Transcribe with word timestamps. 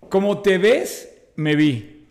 Como 0.00 0.40
te 0.40 0.56
ves, 0.56 1.10
me 1.36 1.54
vi. 1.54 2.06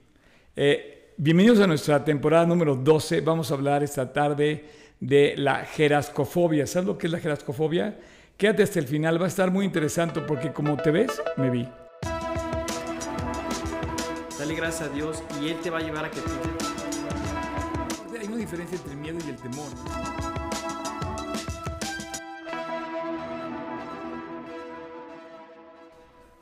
Eh, 0.55 1.13
bienvenidos 1.17 1.59
a 1.61 1.67
nuestra 1.67 2.05
temporada 2.05 2.45
número 2.45 2.75
12. 2.75 3.21
Vamos 3.21 3.49
a 3.49 3.55
hablar 3.55 3.81
esta 3.81 4.13
tarde 4.13 4.65
de 4.99 5.33
la 5.35 5.65
jerascofobia. 5.65 6.67
¿Sabes 6.67 6.85
lo 6.85 6.97
que 6.99 7.07
es 7.07 7.13
la 7.13 7.19
jerascofobia? 7.19 7.97
Quédate 8.37 8.61
hasta 8.61 8.77
el 8.77 8.85
final, 8.85 9.19
va 9.19 9.25
a 9.25 9.29
estar 9.29 9.49
muy 9.49 9.65
interesante 9.65 10.21
porque 10.21 10.53
como 10.53 10.77
te 10.77 10.91
ves, 10.91 11.09
me 11.37 11.49
vi. 11.49 11.67
Dale 14.37 14.53
gracias 14.53 14.89
a 14.89 14.93
Dios 14.93 15.23
y 15.41 15.49
Él 15.49 15.57
te 15.63 15.71
va 15.71 15.79
a 15.79 15.81
llevar 15.81 16.05
a 16.05 16.11
que 16.11 16.19
tú... 16.19 16.29
Hay 18.19 18.27
una 18.27 18.37
diferencia 18.37 18.77
entre 18.77 18.91
el 18.91 18.99
miedo 18.99 19.17
y 19.25 19.29
el 19.29 19.37
temor. 19.37 20.26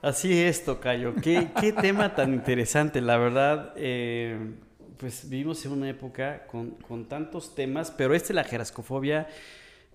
Así 0.05 0.39
es, 0.39 0.63
Tocayo. 0.63 1.15
Qué, 1.15 1.49
qué 1.59 1.73
tema 1.73 2.13
tan 2.13 2.31
interesante, 2.35 3.01
la 3.01 3.17
verdad. 3.17 3.73
Eh, 3.75 4.37
pues 4.97 5.27
vivimos 5.27 5.65
en 5.65 5.71
una 5.71 5.89
época 5.89 6.45
con, 6.45 6.75
con, 6.75 7.05
tantos 7.05 7.55
temas, 7.55 7.89
pero 7.89 8.13
este, 8.13 8.31
la 8.31 8.43
jerascofobia, 8.43 9.27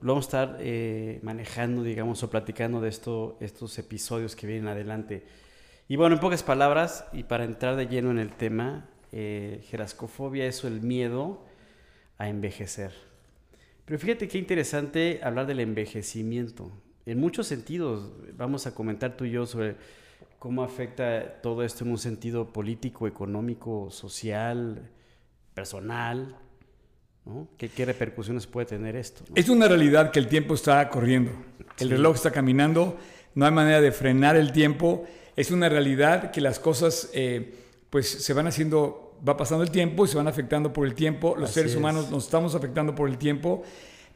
lo 0.01 0.15
vamos 0.15 0.25
a 0.25 0.27
estar 0.27 0.57
eh, 0.59 1.21
manejando, 1.23 1.85
digamos, 1.85 2.25
o 2.25 2.29
platicando 2.29 2.81
de 2.81 2.89
esto, 2.89 3.39
estos 3.39 3.79
episodios 3.79 4.35
que 4.35 4.49
vienen 4.49 4.67
adelante. 4.67 5.23
Y 5.87 5.95
bueno, 5.95 6.17
en 6.17 6.21
pocas 6.21 6.43
palabras, 6.43 7.05
y 7.13 7.23
para 7.23 7.45
entrar 7.45 7.77
de 7.77 7.87
lleno 7.87 8.11
en 8.11 8.19
el 8.19 8.33
tema, 8.33 8.89
eh, 9.13 9.65
jerascofobia 9.71 10.45
es 10.45 10.65
el 10.65 10.81
miedo 10.81 11.47
a 12.19 12.29
envejecer. 12.29 12.91
Pero 13.85 14.01
fíjate 14.01 14.27
qué 14.27 14.39
interesante 14.39 15.21
hablar 15.23 15.47
del 15.47 15.61
envejecimiento. 15.61 16.73
En 17.07 17.21
muchos 17.21 17.47
sentidos, 17.47 18.11
vamos 18.37 18.67
a 18.67 18.75
comentar 18.75 19.17
tú 19.17 19.25
y 19.25 19.31
yo 19.31 19.47
sobre 19.47 19.77
cómo 20.41 20.65
afecta 20.65 21.43
todo 21.43 21.63
esto 21.63 21.85
en 21.85 21.91
un 21.91 21.99
sentido 21.99 22.51
político, 22.51 23.07
económico, 23.07 23.91
social, 23.91 24.91
personal. 25.53 26.35
¿no? 27.27 27.47
¿Qué, 27.59 27.69
¿Qué, 27.69 27.85
repercusiones 27.85 28.47
puede 28.47 28.67
tener 28.67 28.97
esto? 28.97 29.23
¿no? 29.29 29.37
Es 29.37 29.51
una 29.51 29.69
realidad 29.69 30.11
que 30.11 30.19
el 30.19 30.29
tiempo 30.29 30.55
está 30.55 30.89
corriendo, 30.89 31.31
el 31.79 31.89
sí. 31.89 31.95
reloj 31.95 32.17
está 32.17 32.31
caminando, 32.31 32.97
no 33.35 33.45
hay 33.45 33.53
manera 33.53 33.83
de 33.83 33.93
frenar 33.93 34.35
el 34.35 34.51
tiempo. 34.51 35.05
Es 35.37 35.51
una 35.51 35.69
realidad 35.69 36.31
que 36.31 36.41
las 36.41 36.59
cosas 36.59 37.11
eh, 37.13 37.55
pues 37.91 38.09
se 38.09 38.33
van 38.33 38.47
haciendo, 38.47 39.19
va 39.29 39.37
pasando 39.37 39.63
el 39.63 39.71
tiempo 39.71 40.07
y 40.07 40.09
se 40.09 40.17
van 40.17 40.27
afectando 40.27 40.73
por 40.73 40.87
el 40.87 40.95
tiempo. 40.95 41.37
Los 41.37 41.51
Así 41.51 41.61
seres 41.61 41.77
humanos 41.77 42.07
es. 42.07 42.11
nos 42.13 42.25
estamos 42.25 42.55
afectando 42.55 42.95
por 42.95 43.11
el 43.11 43.19
tiempo, 43.19 43.63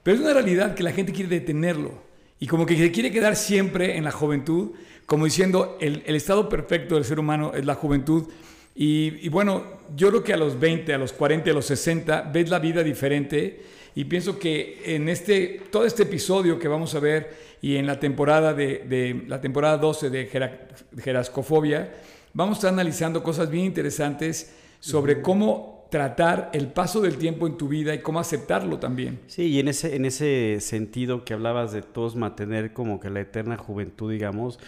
pero 0.03 0.17
es 0.17 0.23
una 0.23 0.33
realidad 0.33 0.75
que 0.75 0.83
la 0.85 0.93
gente 0.93 1.13
quiere 1.13 1.29
detenerlo 1.29 2.14
y 2.39 2.47
como 2.47 2.67
que 2.67 2.77
se 2.77 2.91
quiere 2.93 3.11
quedar 3.11 3.37
siempre 3.37 3.97
en 3.97 4.05
la 4.05 4.11
juventud, 4.11 4.73
como 5.07 5.25
diciendo, 5.25 5.77
el, 5.81 6.03
el 6.07 6.17
estado 6.17 6.49
perfecto 6.49 6.95
del 6.95 7.05
ser 7.05 7.19
humano 7.19 7.53
es 7.55 7.65
la 7.65 7.75
juventud. 7.75 8.29
Y, 8.75 9.27
y, 9.27 9.29
bueno, 9.29 9.65
yo 9.95 10.09
creo 10.09 10.25
que 10.25 10.33
a 10.33 10.37
los 10.37 10.59
20, 10.59 10.93
a 10.93 10.99
los 10.99 11.13
40, 11.13 11.51
a 11.51 11.55
los 11.55 11.67
60, 11.67 12.31
ves 12.33 12.51
la 12.51 12.59
vida 12.59 12.83
diferente. 12.83 13.63
Y 13.95 14.05
pienso 14.05 14.39
que 14.39 14.83
en 14.85 15.09
este, 15.09 15.63
todo 15.71 15.85
este 15.85 16.03
episodio 16.03 16.59
que 16.59 16.67
vamos 16.67 16.95
a 16.95 17.01
ver 17.01 17.55
y 17.63 17.77
en 17.77 17.87
la 17.87 18.01
temporada, 18.01 18.53
de, 18.53 18.85
de 18.89 19.25
la 19.29 19.41
temporada 19.41 19.79
12 19.79 20.11
de 20.11 20.61
Gerascofobia, 21.01 21.95
vamos 22.33 22.57
a 22.57 22.59
estar 22.59 22.73
analizando 22.73 23.23
cosas 23.23 23.49
bien 23.49 23.67
interesantes 23.67 24.53
sobre 24.81 25.23
cómo 25.23 25.74
tratar 25.95 26.51
el 26.53 26.73
paso 26.73 27.01
del 27.03 27.19
tiempo 27.19 27.47
en 27.47 27.57
tu 27.57 27.69
vida 27.69 27.95
y 27.95 28.01
cómo 28.03 28.19
aceptarlo 28.19 28.81
también. 28.81 29.21
Sí, 29.29 29.43
y 29.43 29.61
en 29.61 29.69
ese, 29.69 29.95
en 29.95 30.07
ese 30.07 30.59
sentido 30.61 31.25
que 31.25 31.35
hablabas 31.35 31.71
de 31.71 31.83
todos 31.83 32.17
mantener 32.17 32.73
como 32.73 32.99
que 32.99 33.11
la 33.11 33.21
eterna 33.21 33.57
juventud, 33.57 34.11
digamos, 34.11 34.59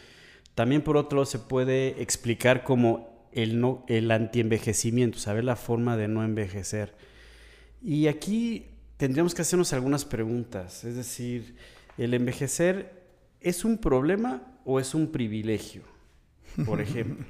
también 0.54 0.82
por 0.82 0.96
otro 0.96 1.16
lado 1.16 1.26
se 1.26 1.40
puede 1.40 2.00
explicar 2.00 2.62
como 2.62 3.28
el, 3.32 3.58
no, 3.60 3.84
el 3.88 4.08
antienvejecimiento, 4.12 5.18
saber 5.18 5.42
la 5.42 5.56
forma 5.56 5.96
de 5.96 6.06
no 6.06 6.22
envejecer. 6.22 6.94
Y 7.82 8.06
aquí 8.06 8.66
tendríamos 8.96 9.34
que 9.34 9.42
hacernos 9.42 9.72
algunas 9.72 10.04
preguntas, 10.04 10.84
es 10.84 10.94
decir, 10.94 11.56
¿el 11.98 12.14
envejecer 12.14 13.02
es 13.40 13.64
un 13.64 13.78
problema 13.78 14.60
o 14.64 14.78
es 14.78 14.94
un 14.94 15.10
privilegio? 15.10 15.82
Por 16.64 16.80
ejemplo. 16.82 17.26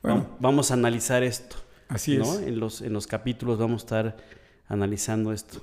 bueno, 0.00 0.34
vamos 0.40 0.70
a 0.70 0.74
analizar 0.74 1.22
esto. 1.22 1.56
Así 1.94 2.16
¿no? 2.16 2.38
es. 2.38 2.46
En 2.46 2.60
los, 2.60 2.80
en 2.80 2.92
los 2.92 3.06
capítulos 3.06 3.58
vamos 3.58 3.82
a 3.82 3.84
estar 3.84 4.16
analizando 4.68 5.32
esto. 5.32 5.62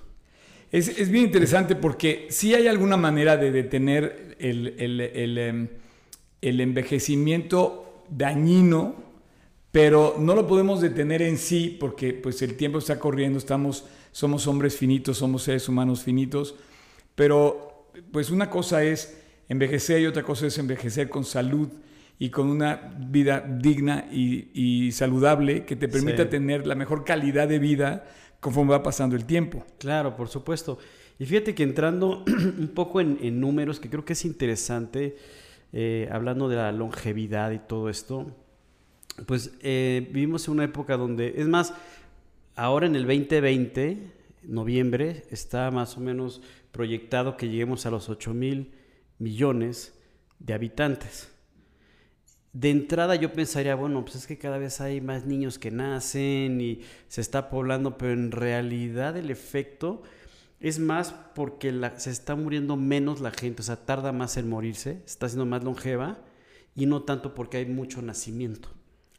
Es, 0.72 0.88
es 0.88 1.09
bien 1.09 1.25
interesante 1.25 1.75
porque 1.75 2.28
sí 2.29 2.53
hay 2.53 2.67
alguna 2.67 2.95
manera 2.95 3.38
de 3.38 3.51
detener 3.51 4.35
el, 4.39 4.75
el, 4.78 5.01
el, 5.01 5.38
el, 5.38 5.69
el 6.41 6.62
envejecimiento 6.62 8.03
dañino, 8.09 8.95
pero 9.72 10.16
no 10.19 10.35
lo 10.35 10.47
podemos 10.47 10.81
detener 10.81 11.22
en 11.22 11.38
sí 11.38 11.75
porque 11.79 12.13
pues, 12.13 12.41
el 12.41 12.56
tiempo 12.56 12.79
está 12.79 13.00
corriendo, 13.00 13.39
estamos, 13.39 13.85
somos 14.12 14.47
hombres 14.47 14.75
finitos, 14.75 15.18
somos 15.18 15.44
seres 15.44 15.68
humanos 15.68 16.03
finitos, 16.03 16.56
pero 17.16 17.88
pues 18.12 18.29
una 18.29 18.50
cosa 18.50 18.84
es 18.84 19.18
envejecer 19.50 20.01
y 20.01 20.06
otra 20.06 20.23
cosa 20.23 20.47
es 20.47 20.57
envejecer 20.57 21.09
con 21.09 21.25
salud 21.25 21.69
y 22.22 22.30
con 22.30 22.50
una 22.50 22.94
vida 23.00 23.40
digna 23.40 24.06
y, 24.12 24.52
y 24.53 24.91
saludable 24.91 25.63
que 25.63 25.78
te 25.78 25.88
permita 25.88 26.24
sí. 26.24 26.30
tener 26.30 26.68
la 26.68 26.75
mejor 26.75 27.06
calidad 27.06 27.47
de 27.47 27.59
vida 27.59 28.06
conforme 28.41 28.72
va 28.72 28.84
pasando 28.84 29.16
el 29.16 29.24
tiempo. 29.24 29.66
Claro, 29.78 30.18
por 30.18 30.28
supuesto. 30.28 30.78
Y 31.18 31.25
fíjate 31.25 31.56
que 31.56 31.63
entrando 31.63 32.25
un 32.28 32.72
poco 32.75 33.00
en, 33.00 33.18
en 33.22 33.40
números, 33.40 33.80
que 33.80 33.90
creo 33.90 34.03
que 34.03 34.13
es 34.13 34.25
interesante, 34.25 35.16
eh, 35.72 36.09
hablando 36.12 36.50
de 36.50 36.57
la 36.57 36.74
longevidad 36.74 37.52
y 37.52 37.59
todo 37.59 37.90
esto, 37.90 38.36
pues 39.25 39.53
eh, 39.62 40.09
vivimos 40.12 40.46
en 40.47 40.56
una 40.56 40.66
época 40.66 40.97
donde, 40.97 41.36
es 41.38 41.47
más, 41.47 41.74
ahora 42.57 42.86
en 42.86 42.97
el 42.97 43.03
2020, 43.06 44.12
noviembre, 44.44 45.24
está 45.31 45.72
más 45.72 45.96
o 45.96 46.01
menos 46.01 46.41
proyectado 46.74 47.38
que 47.38 47.47
lleguemos 47.47 47.86
a 47.86 47.91
los 47.91 48.09
8 48.09 48.34
mil 48.34 48.74
millones 49.19 49.97
de 50.40 50.53
habitantes 50.53 51.30
de 52.53 52.71
entrada 52.71 53.15
yo 53.15 53.31
pensaría, 53.31 53.75
bueno, 53.75 54.03
pues 54.03 54.15
es 54.15 54.27
que 54.27 54.37
cada 54.37 54.57
vez 54.57 54.81
hay 54.81 55.01
más 55.01 55.25
niños 55.25 55.59
que 55.59 55.71
nacen 55.71 56.59
y 56.61 56.81
se 57.07 57.21
está 57.21 57.49
poblando, 57.49 57.97
pero 57.97 58.13
en 58.13 58.31
realidad 58.31 59.17
el 59.17 59.29
efecto 59.29 60.01
es 60.59 60.79
más 60.79 61.13
porque 61.35 61.71
la, 61.71 61.99
se 61.99 62.09
está 62.09 62.35
muriendo 62.35 62.75
menos 62.75 63.21
la 63.21 63.31
gente, 63.31 63.61
o 63.61 63.65
sea, 63.65 63.85
tarda 63.85 64.11
más 64.11 64.35
en 64.38 64.49
morirse, 64.49 65.01
está 65.05 65.29
siendo 65.29 65.45
más 65.45 65.63
longeva 65.63 66.19
y 66.75 66.85
no 66.85 67.03
tanto 67.03 67.35
porque 67.35 67.57
hay 67.57 67.65
mucho 67.65 68.01
nacimiento. 68.01 68.69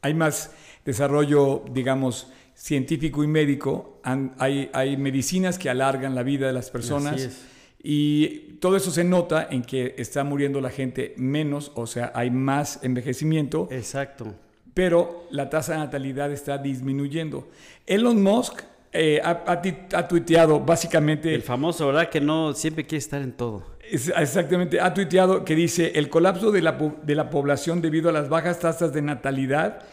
Hay 0.03 0.15
más 0.15 0.53
desarrollo, 0.85 1.63
digamos, 1.73 2.33
científico 2.55 3.23
y 3.23 3.27
médico, 3.27 4.01
hay, 4.03 4.71
hay 4.73 4.97
medicinas 4.97 5.59
que 5.59 5.71
alargan 5.71 6.15
la 6.15 6.23
vida 6.23 6.47
de 6.47 6.53
las 6.53 6.71
personas. 6.71 7.15
Así 7.15 7.25
es. 7.25 7.47
Y 7.83 8.59
todo 8.61 8.77
eso 8.77 8.91
se 8.91 9.05
nota 9.05 9.49
en 9.51 9.63
que 9.63 9.95
está 9.97 10.23
muriendo 10.25 10.61
la 10.61 10.71
gente 10.71 11.15
menos, 11.17 11.73
o 11.75 11.87
sea, 11.87 12.13
hay 12.15 12.31
más 12.31 12.81
envejecimiento. 12.83 13.69
Exacto. 13.71 14.35
Pero 14.75 15.27
la 15.31 15.49
tasa 15.51 15.73
de 15.73 15.79
natalidad 15.79 16.31
está 16.31 16.59
disminuyendo. 16.59 17.49
Elon 17.87 18.23
Musk 18.23 18.63
eh, 18.93 19.21
ha, 19.23 19.45
ha, 19.47 19.63
ha, 19.99 20.09
tuiteado 20.09 20.61
básicamente... 20.61 21.35
El 21.35 21.43
famoso, 21.43 21.87
¿verdad? 21.87 22.09
Que 22.09 22.21
no 22.21 22.53
siempre 22.55 22.85
quiere 22.85 22.99
estar 22.99 23.23
en 23.23 23.33
todo. 23.33 23.65
Es, 23.89 24.13
exactamente, 24.17 24.81
ha 24.81 24.93
tuiteado 24.93 25.45
que 25.45 25.55
dice, 25.55 25.93
el 25.95 26.09
colapso 26.09 26.53
de 26.53 26.63
la, 26.63 26.79
de 27.03 27.15
la 27.15 27.31
población 27.31 27.81
debido 27.81 28.11
a 28.11 28.13
las 28.13 28.29
bajas 28.29 28.59
tasas 28.61 28.93
de 28.93 29.03
natalidad 29.03 29.85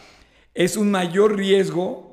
es 0.54 0.76
un 0.76 0.90
mayor 0.90 1.36
riesgo 1.36 2.07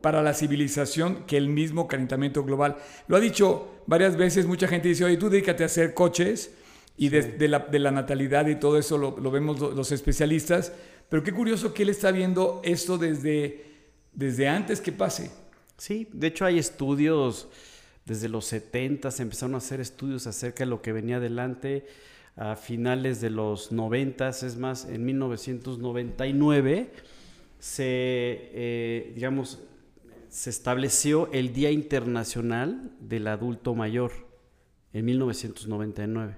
para 0.00 0.22
la 0.22 0.34
civilización 0.34 1.24
que 1.26 1.36
el 1.36 1.48
mismo 1.48 1.86
calentamiento 1.88 2.44
global. 2.44 2.76
Lo 3.08 3.16
ha 3.16 3.20
dicho 3.20 3.82
varias 3.86 4.16
veces, 4.16 4.46
mucha 4.46 4.68
gente 4.68 4.88
dice, 4.88 5.04
oye, 5.04 5.16
tú 5.16 5.28
dedícate 5.28 5.62
a 5.62 5.66
hacer 5.66 5.94
coches 5.94 6.52
y 6.96 7.08
de, 7.08 7.22
de, 7.22 7.48
la, 7.48 7.60
de, 7.60 7.78
la, 7.78 7.90
natalidad 7.90 8.46
y 8.46 8.56
todo 8.56 8.78
eso 8.78 8.98
lo, 8.98 9.18
lo, 9.18 9.30
vemos 9.30 9.60
los 9.60 9.92
especialistas, 9.92 10.72
pero 11.08 11.22
qué 11.22 11.32
curioso 11.32 11.74
que 11.74 11.82
él 11.82 11.88
está 11.88 12.10
viendo 12.10 12.60
esto 12.64 12.98
desde, 12.98 13.64
desde 14.12 14.48
antes 14.48 14.80
que 14.80 14.92
pase. 14.92 15.30
Sí, 15.76 16.08
de 16.12 16.26
hecho 16.26 16.44
hay 16.44 16.58
estudios, 16.58 17.48
desde 18.04 18.28
los 18.28 18.44
70 18.46 19.10
se 19.10 19.22
empezaron 19.22 19.54
a 19.54 19.58
hacer 19.58 19.80
estudios 19.80 20.26
acerca 20.26 20.64
de 20.64 20.70
lo 20.70 20.82
que 20.82 20.92
venía 20.92 21.16
adelante 21.16 21.86
a 22.36 22.56
finales 22.56 23.20
de 23.20 23.30
los 23.30 23.72
90, 23.72 24.28
es 24.28 24.56
más, 24.56 24.84
en 24.86 25.04
1999 25.04 26.90
se, 27.58 27.84
eh, 27.86 29.12
digamos, 29.14 29.60
se 30.30 30.48
estableció 30.48 31.28
el 31.32 31.52
Día 31.52 31.72
Internacional 31.72 32.92
del 33.00 33.26
Adulto 33.26 33.74
Mayor 33.74 34.12
en 34.92 35.04
1999. 35.04 36.36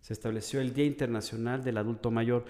Se 0.00 0.12
estableció 0.12 0.60
el 0.60 0.74
Día 0.74 0.86
Internacional 0.86 1.62
del 1.62 1.78
Adulto 1.78 2.10
Mayor. 2.10 2.44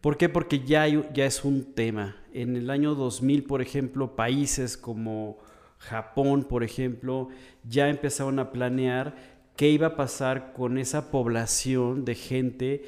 ¿Por 0.00 0.16
qué? 0.16 0.28
Porque 0.28 0.60
ya, 0.60 0.86
ya 0.88 1.26
es 1.26 1.44
un 1.44 1.74
tema. 1.74 2.16
En 2.32 2.56
el 2.56 2.70
año 2.70 2.96
2000, 2.96 3.44
por 3.44 3.62
ejemplo, 3.62 4.16
países 4.16 4.76
como 4.76 5.38
Japón, 5.78 6.42
por 6.44 6.64
ejemplo, 6.64 7.28
ya 7.62 7.88
empezaron 7.88 8.40
a 8.40 8.50
planear 8.50 9.14
qué 9.54 9.70
iba 9.70 9.88
a 9.88 9.96
pasar 9.96 10.54
con 10.54 10.76
esa 10.76 11.12
población 11.12 12.04
de 12.04 12.16
gente 12.16 12.84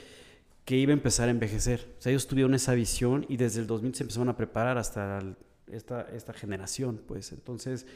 que 0.64 0.76
iba 0.76 0.90
a 0.90 0.94
empezar 0.94 1.28
a 1.28 1.30
envejecer. 1.30 1.86
O 1.98 2.02
sea, 2.02 2.10
ellos 2.10 2.26
tuvieron 2.26 2.54
esa 2.54 2.74
visión 2.74 3.26
y 3.28 3.36
desde 3.36 3.60
el 3.60 3.68
2000 3.68 3.94
se 3.94 4.02
empezaron 4.02 4.28
a 4.28 4.36
preparar 4.36 4.76
hasta 4.76 5.20
esta, 5.70 6.02
esta 6.14 6.32
generación, 6.32 7.00
pues. 7.06 7.32
Entonces, 7.32 7.86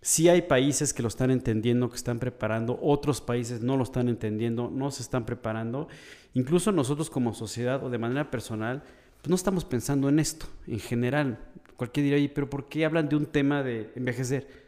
sí 0.00 0.28
hay 0.28 0.42
países 0.42 0.92
que 0.92 1.02
lo 1.02 1.08
están 1.08 1.30
entendiendo, 1.30 1.88
que 1.88 1.96
están 1.96 2.18
preparando, 2.18 2.78
otros 2.82 3.20
países 3.20 3.62
no 3.62 3.76
lo 3.76 3.84
están 3.84 4.08
entendiendo, 4.08 4.70
no 4.70 4.90
se 4.90 5.02
están 5.02 5.24
preparando. 5.24 5.88
Incluso 6.34 6.72
nosotros 6.72 7.08
como 7.08 7.32
sociedad 7.34 7.82
o 7.84 7.90
de 7.90 7.98
manera 7.98 8.30
personal, 8.30 8.82
pues 9.20 9.30
no 9.30 9.36
estamos 9.36 9.64
pensando 9.64 10.08
en 10.08 10.18
esto 10.18 10.46
en 10.66 10.80
general. 10.80 11.38
Cualquiera 11.76 12.16
dirá, 12.16 12.32
pero 12.34 12.50
¿por 12.50 12.68
qué 12.68 12.84
hablan 12.84 13.08
de 13.08 13.16
un 13.16 13.26
tema 13.26 13.62
de 13.62 13.90
envejecer? 13.94 14.62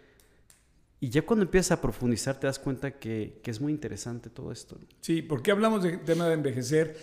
Y 1.00 1.10
ya 1.10 1.22
cuando 1.22 1.44
empiezas 1.44 1.72
a 1.72 1.80
profundizar 1.82 2.38
te 2.38 2.46
das 2.46 2.58
cuenta 2.58 2.92
que, 2.92 3.40
que 3.42 3.50
es 3.50 3.60
muy 3.60 3.72
interesante 3.72 4.30
todo 4.30 4.52
esto. 4.52 4.78
Sí, 5.00 5.20
¿por 5.20 5.42
qué 5.42 5.50
hablamos 5.50 5.82
del 5.82 6.00
tema 6.00 6.28
de 6.28 6.34
envejecer? 6.34 6.96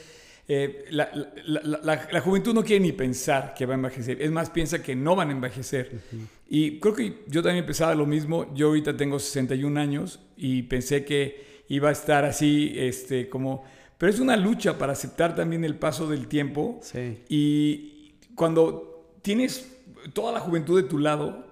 Eh, 0.53 0.83
la, 0.89 1.09
la, 1.45 2.09
la, 2.11 2.19
juventud 2.19 2.53
no 2.53 2.61
quiere 2.61 2.81
ni 2.81 2.91
pensar 2.91 3.53
que 3.53 3.65
va 3.65 3.73
a 3.73 3.75
envejecer, 3.75 4.21
es 4.21 4.29
más, 4.31 4.49
piensa 4.49 4.83
que 4.83 4.97
no 4.97 5.15
van 5.15 5.29
a 5.29 5.31
envejecer. 5.31 6.01
Y 6.49 6.77
creo 6.81 6.93
que 6.93 7.23
yo 7.27 7.41
también 7.41 7.65
pensaba 7.65 7.95
lo 7.95 8.05
mismo, 8.05 8.53
yo 8.53 8.67
ahorita 8.67 8.97
tengo 8.97 9.17
61 9.17 9.79
años 9.79 10.19
y 10.35 10.63
pensé 10.63 11.05
que 11.05 11.63
iba 11.69 11.87
a 11.87 11.93
estar 11.93 12.25
así, 12.25 12.73
este, 12.75 13.29
como... 13.29 13.63
Pero 13.97 14.11
es 14.11 14.19
una 14.19 14.35
lucha 14.35 14.77
para 14.77 14.91
aceptar 14.91 15.35
también 15.35 15.63
el 15.63 15.75
paso 15.75 16.09
del 16.09 16.27
tiempo. 16.27 16.81
Sí. 16.81 17.19
Y 17.29 18.15
cuando 18.35 19.15
tienes 19.21 19.71
toda 20.11 20.33
la 20.33 20.41
juventud 20.41 20.81
de 20.81 20.85
tu 20.85 20.99
lado, 20.99 21.45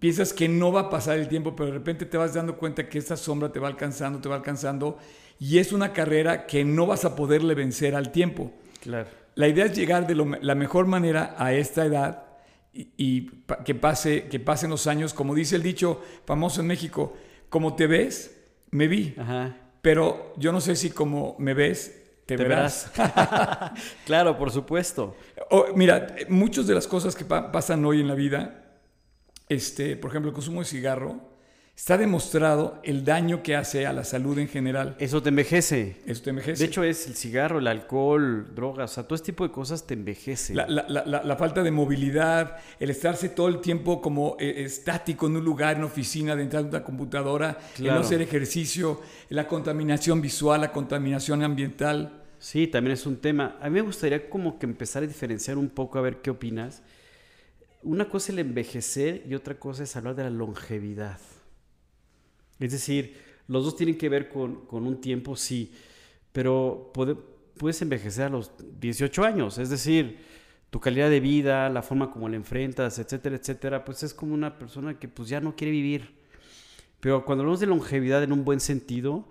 piensas 0.00 0.32
que 0.32 0.48
no 0.48 0.72
va 0.72 0.80
a 0.80 0.90
pasar 0.90 1.16
el 1.16 1.28
tiempo, 1.28 1.54
pero 1.54 1.68
de 1.68 1.74
repente 1.74 2.06
te 2.06 2.16
vas 2.16 2.34
dando 2.34 2.56
cuenta 2.56 2.88
que 2.88 2.98
esta 2.98 3.16
sombra 3.16 3.52
te 3.52 3.60
va 3.60 3.68
alcanzando, 3.68 4.20
te 4.20 4.28
va 4.28 4.34
alcanzando, 4.34 4.98
y 5.42 5.58
es 5.58 5.72
una 5.72 5.92
carrera 5.92 6.46
que 6.46 6.64
no 6.64 6.86
vas 6.86 7.04
a 7.04 7.16
poderle 7.16 7.56
vencer 7.56 7.96
al 7.96 8.12
tiempo. 8.12 8.52
Claro. 8.80 9.08
La 9.34 9.48
idea 9.48 9.64
es 9.64 9.76
llegar 9.76 10.06
de 10.06 10.14
la 10.14 10.54
mejor 10.54 10.86
manera 10.86 11.34
a 11.36 11.52
esta 11.52 11.84
edad 11.84 12.26
y, 12.72 13.28
que, 13.64 13.74
pase, 13.74 14.28
que 14.28 14.38
pasen 14.38 14.70
los 14.70 14.86
años, 14.86 15.12
como 15.12 15.34
dice 15.34 15.56
el 15.56 15.64
dicho 15.64 16.00
famoso 16.26 16.60
en 16.60 16.68
México, 16.68 17.16
como 17.48 17.74
te 17.74 17.88
ves, 17.88 18.40
me 18.70 18.86
vi. 18.86 19.16
Pero 19.80 20.32
yo 20.36 20.52
no 20.52 20.60
sé 20.60 20.76
si 20.76 20.90
como 20.90 21.34
me 21.40 21.54
ves, 21.54 22.20
te, 22.24 22.36
verás. 22.36 22.92
claro, 24.06 24.38
por 24.38 24.52
supuesto. 24.52 25.16
mira, 25.74 26.14
muchas 26.28 26.68
de 26.68 26.74
las 26.74 26.86
cosas 26.86 27.16
que 27.16 27.24
pasan 27.24 27.84
hoy 27.84 28.00
en 28.00 28.06
la 28.06 28.14
vida, 28.14 28.78
este, 29.48 29.96
por 29.96 30.12
ejemplo, 30.12 30.28
el 30.28 30.34
consumo 30.34 30.60
de 30.60 30.66
cigarro, 30.66 31.31
Está 31.74 31.96
demostrado 31.96 32.78
el 32.84 33.04
daño 33.04 33.42
que 33.42 33.56
hace 33.56 33.86
a 33.86 33.92
la 33.92 34.04
salud 34.04 34.38
en 34.38 34.46
general. 34.46 34.94
Eso 34.98 35.22
te 35.22 35.30
envejece. 35.30 35.96
Eso 36.06 36.22
te 36.22 36.30
envejece. 36.30 36.62
De 36.62 36.68
hecho, 36.68 36.84
es 36.84 37.06
el 37.06 37.14
cigarro, 37.14 37.58
el 37.58 37.66
alcohol, 37.66 38.54
drogas, 38.54 38.92
o 38.92 38.94
sea, 38.94 39.04
todo 39.04 39.16
este 39.16 39.32
tipo 39.32 39.44
de 39.48 39.52
cosas 39.52 39.86
te 39.86 39.94
envejece. 39.94 40.54
La, 40.54 41.36
falta 41.36 41.62
de 41.62 41.70
movilidad, 41.70 42.58
el 42.78 42.90
estarse 42.90 43.30
todo 43.30 43.48
el 43.48 43.60
tiempo 43.60 44.02
como 44.02 44.36
eh, 44.38 44.62
estático 44.64 45.26
en 45.26 45.36
un 45.36 45.44
lugar, 45.44 45.76
en 45.76 45.84
oficina, 45.84 46.36
dentro 46.36 46.62
de 46.62 46.68
una 46.68 46.84
computadora, 46.84 47.58
el 47.78 47.86
no 47.86 47.94
hacer 47.94 48.20
ejercicio, 48.20 49.00
la 49.30 49.48
contaminación 49.48 50.20
visual, 50.20 50.60
la 50.60 50.72
contaminación 50.72 51.42
ambiental. 51.42 52.22
Sí, 52.38 52.66
también 52.66 52.92
es 52.92 53.06
un 53.06 53.16
tema. 53.16 53.56
A 53.60 53.70
mí 53.70 53.74
me 53.74 53.82
gustaría 53.82 54.28
como 54.28 54.58
que 54.58 54.66
empezar 54.66 55.02
a 55.02 55.06
diferenciar 55.06 55.56
un 55.56 55.70
poco, 55.70 55.98
a 55.98 56.02
ver 56.02 56.20
qué 56.20 56.30
opinas. 56.30 56.82
Una 57.82 58.08
cosa 58.08 58.26
es 58.26 58.30
el 58.30 58.38
envejecer 58.40 59.24
y 59.26 59.34
otra 59.34 59.58
cosa 59.58 59.82
es 59.84 59.96
hablar 59.96 60.14
de 60.14 60.24
la 60.24 60.30
longevidad. 60.30 61.18
Es 62.62 62.70
decir, 62.70 63.16
los 63.48 63.64
dos 63.64 63.76
tienen 63.76 63.98
que 63.98 64.08
ver 64.08 64.28
con, 64.28 64.66
un 64.70 65.00
tiempo, 65.00 65.34
sí, 65.34 65.72
pero 66.30 66.92
puedes 67.58 67.82
envejecer 67.82 68.26
a 68.26 68.28
los 68.28 68.52
18 68.80 69.24
años, 69.24 69.58
es 69.58 69.68
decir, 69.68 70.20
tu 70.70 70.78
calidad 70.78 71.10
de 71.10 71.18
vida, 71.18 71.68
la 71.68 71.82
forma 71.82 72.10
como 72.10 72.28
la 72.28 72.36
enfrentas, 72.36 73.00
etcétera, 73.00 73.34
etcétera, 73.34 73.84
pues 73.84 74.04
es 74.04 74.14
como 74.14 74.32
una 74.32 74.58
persona 74.58 74.98
que 74.98 75.08
pues 75.08 75.28
ya 75.28 75.40
no 75.40 75.56
quiere 75.56 75.72
vivir. 75.72 76.14
Pero 77.00 77.24
cuando 77.24 77.42
hablamos 77.42 77.58
de 77.58 77.66
longevidad 77.66 78.22
en 78.22 78.32
un 78.32 78.44
buen 78.44 78.60
sentido, 78.60 79.26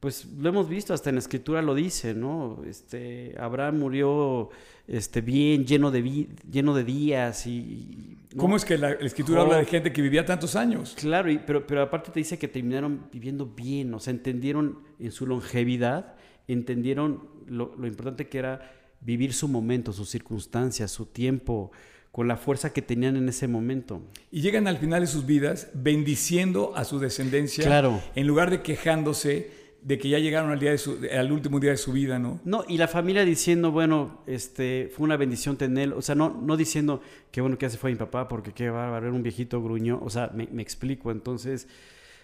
pues 0.00 0.26
lo 0.26 0.48
hemos 0.48 0.68
visto, 0.68 0.94
hasta 0.94 1.10
en 1.10 1.16
la 1.16 1.20
escritura 1.20 1.60
lo 1.60 1.74
dice, 1.74 2.14
¿no? 2.14 2.62
Este, 2.64 3.34
Abraham 3.38 3.78
murió 3.78 4.50
este, 4.86 5.20
bien, 5.20 5.66
lleno 5.66 5.90
de, 5.90 6.28
lleno 6.50 6.74
de 6.74 6.84
días 6.84 7.46
y... 7.46 8.16
¿Cómo 8.36 8.56
es 8.56 8.64
que 8.64 8.78
la, 8.78 8.92
escritura 8.92 9.42
habla 9.42 9.56
de 9.56 9.64
gente 9.64 9.92
que 9.92 10.00
vivía 10.00 10.24
tantos 10.24 10.54
años? 10.54 10.94
Claro, 10.98 11.30
pero, 11.46 11.66
pero 11.66 11.82
aparte 11.82 12.12
te 12.12 12.20
dice 12.20 12.38
que 12.38 12.46
terminaron 12.46 13.08
viviendo 13.12 13.46
bien, 13.46 13.92
o 13.92 13.98
sea, 13.98 14.12
entendieron 14.12 14.78
en 15.00 15.10
su 15.10 15.26
longevidad, 15.26 16.14
entendieron 16.46 17.28
lo, 17.46 17.74
lo 17.76 17.86
importante 17.88 18.28
que 18.28 18.38
era 18.38 18.70
vivir 19.00 19.32
su 19.32 19.48
momento, 19.48 19.92
sus 19.92 20.10
circunstancias, 20.10 20.92
su 20.92 21.06
tiempo, 21.06 21.72
con 22.12 22.28
la 22.28 22.36
fuerza 22.36 22.72
que 22.72 22.82
tenían 22.82 23.16
en 23.16 23.28
ese 23.28 23.48
momento. 23.48 24.02
Y 24.30 24.42
llegan 24.42 24.66
al 24.68 24.78
final 24.78 25.00
de 25.00 25.06
sus 25.06 25.26
vidas 25.26 25.68
bendiciendo 25.74 26.72
a 26.76 26.84
su 26.84 26.98
descendencia, 26.98 27.64
claro. 27.64 28.00
en 28.14 28.26
lugar 28.26 28.50
de 28.50 28.62
quejándose 28.62 29.67
de 29.82 29.98
que 29.98 30.08
ya 30.08 30.18
llegaron 30.18 30.50
al, 30.50 30.58
día 30.58 30.72
de 30.72 30.78
su, 30.78 30.98
al 31.12 31.30
último 31.30 31.60
día 31.60 31.70
de 31.70 31.76
su 31.76 31.92
vida, 31.92 32.18
¿no? 32.18 32.40
No, 32.44 32.64
y 32.68 32.78
la 32.78 32.88
familia 32.88 33.24
diciendo, 33.24 33.70
bueno, 33.70 34.22
este, 34.26 34.90
fue 34.94 35.04
una 35.04 35.16
bendición 35.16 35.56
tener, 35.56 35.92
o 35.92 36.02
sea, 36.02 36.14
no, 36.14 36.30
no 36.30 36.56
diciendo, 36.56 37.00
qué 37.30 37.40
bueno 37.40 37.58
que 37.58 37.66
hace 37.66 37.78
fue 37.78 37.90
mi 37.90 37.96
papá, 37.96 38.28
porque 38.28 38.52
qué 38.52 38.70
bárbaro, 38.70 39.06
era 39.06 39.14
un 39.14 39.22
viejito 39.22 39.62
gruño, 39.62 40.00
o 40.02 40.10
sea, 40.10 40.30
me, 40.34 40.62
explico, 40.62 41.10
entonces, 41.10 41.68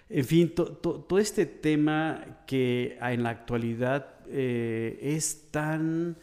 en 0.08 0.24
fin, 0.24 0.54
todo 0.54 1.18
este 1.18 1.46
tema 1.46 2.42
que 2.46 2.98
en 3.00 3.22
la 3.22 3.30
actualidad 3.30 4.16
eh, 4.28 4.98
es 5.00 5.50
tan, 5.50 6.16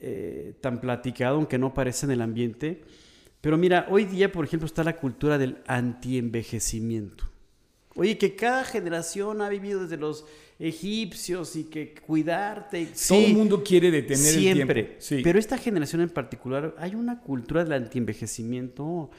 eh, 0.00 0.54
tan 0.60 0.80
platicado, 0.80 1.36
aunque 1.36 1.58
no 1.58 1.74
parece 1.74 2.06
en 2.06 2.12
el 2.12 2.22
ambiente, 2.22 2.82
pero 3.40 3.58
mira, 3.58 3.86
hoy 3.90 4.06
día, 4.06 4.32
por 4.32 4.44
ejemplo, 4.46 4.66
está 4.66 4.84
la 4.84 4.96
cultura 4.96 5.36
del 5.36 5.58
antienvejecimiento. 5.66 7.33
Oye, 7.96 8.18
que 8.18 8.34
cada 8.34 8.64
generación 8.64 9.40
ha 9.40 9.48
vivido 9.48 9.82
desde 9.82 9.96
los 9.96 10.24
egipcios 10.58 11.56
y 11.56 11.64
que 11.64 11.94
cuidarte. 11.94 12.88
Todo 13.08 13.20
el 13.20 13.34
mundo 13.34 13.62
quiere 13.62 13.90
detener 13.90 14.32
siempre. 14.32 14.80
el 14.80 14.98
tiempo. 14.98 15.22
Pero 15.24 15.38
esta 15.38 15.58
generación 15.58 16.00
en 16.00 16.10
particular, 16.10 16.74
hay 16.78 16.94
una 16.94 17.20
cultura 17.20 17.64
del 17.64 17.72
antienvejecimiento 17.72 19.10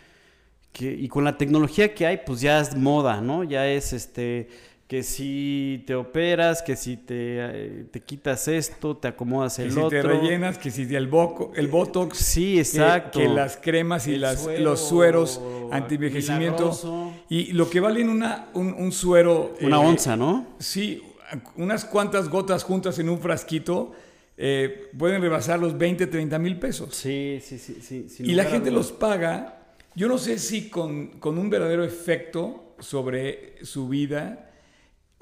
que, 0.71 0.93
y 0.93 1.07
con 1.07 1.23
la 1.23 1.37
tecnología 1.37 1.93
que 1.93 2.05
hay, 2.05 2.19
pues 2.25 2.41
ya 2.41 2.59
es 2.59 2.75
moda, 2.75 3.21
¿no? 3.21 3.43
Ya 3.43 3.67
es 3.67 3.93
este 3.93 4.49
que 4.87 5.01
si 5.01 5.83
te 5.87 5.95
operas, 5.95 6.61
que 6.61 6.75
si 6.75 6.95
te, 6.95 7.15
eh, 7.17 7.85
te 7.89 8.01
quitas 8.01 8.47
esto, 8.47 8.95
te 8.97 9.07
acomodas 9.07 9.57
el 9.57 9.71
otro. 9.71 9.89
Que 9.89 10.01
si 10.01 10.01
te 10.01 10.07
rellenas, 10.07 10.57
que 10.59 10.69
si 10.69 10.95
el, 10.95 11.07
boco, 11.07 11.51
el 11.55 11.67
botox. 11.67 12.17
Sí, 12.17 12.59
exacto. 12.59 13.19
Que, 13.19 13.27
las 13.27 13.57
cremas 13.57 14.07
y 14.07 14.17
las, 14.17 14.45
los 14.59 14.79
sueros 14.79 15.41
anti-envejecimiento. 15.71 16.71
Y 17.29 17.53
lo 17.53 17.69
que 17.69 17.79
vale 17.79 18.03
una, 18.03 18.49
un, 18.53 18.91
suero... 18.91 19.55
Una 19.61 19.77
eh, 19.77 19.85
onza, 19.87 20.15
¿no? 20.15 20.45
Sí, 20.59 21.01
unas 21.55 21.85
cuantas 21.85 22.29
gotas 22.29 22.63
juntas 22.63 22.99
en 22.99 23.09
un 23.09 23.19
frasquito 23.19 23.93
eh, 24.37 24.91
pueden 24.95 25.19
rebasar 25.21 25.59
los 25.59 25.75
20, 25.75 26.05
30 26.05 26.37
mil 26.37 26.59
pesos. 26.59 26.93
Sí, 26.93 27.39
sí, 27.41 27.57
sí. 27.57 27.79
sí 27.81 28.23
y 28.23 28.33
la 28.33 28.43
gente 28.43 28.69
los 28.69 28.91
paga, 28.91 29.75
yo 29.95 30.07
no 30.07 30.19
sé 30.19 30.37
si 30.37 30.69
con, 30.69 31.19
con, 31.19 31.39
un 31.39 31.49
verdadero 31.49 31.83
efecto 31.83 32.75
sobre 32.79 33.55
su 33.65 33.87
vida 33.87 34.44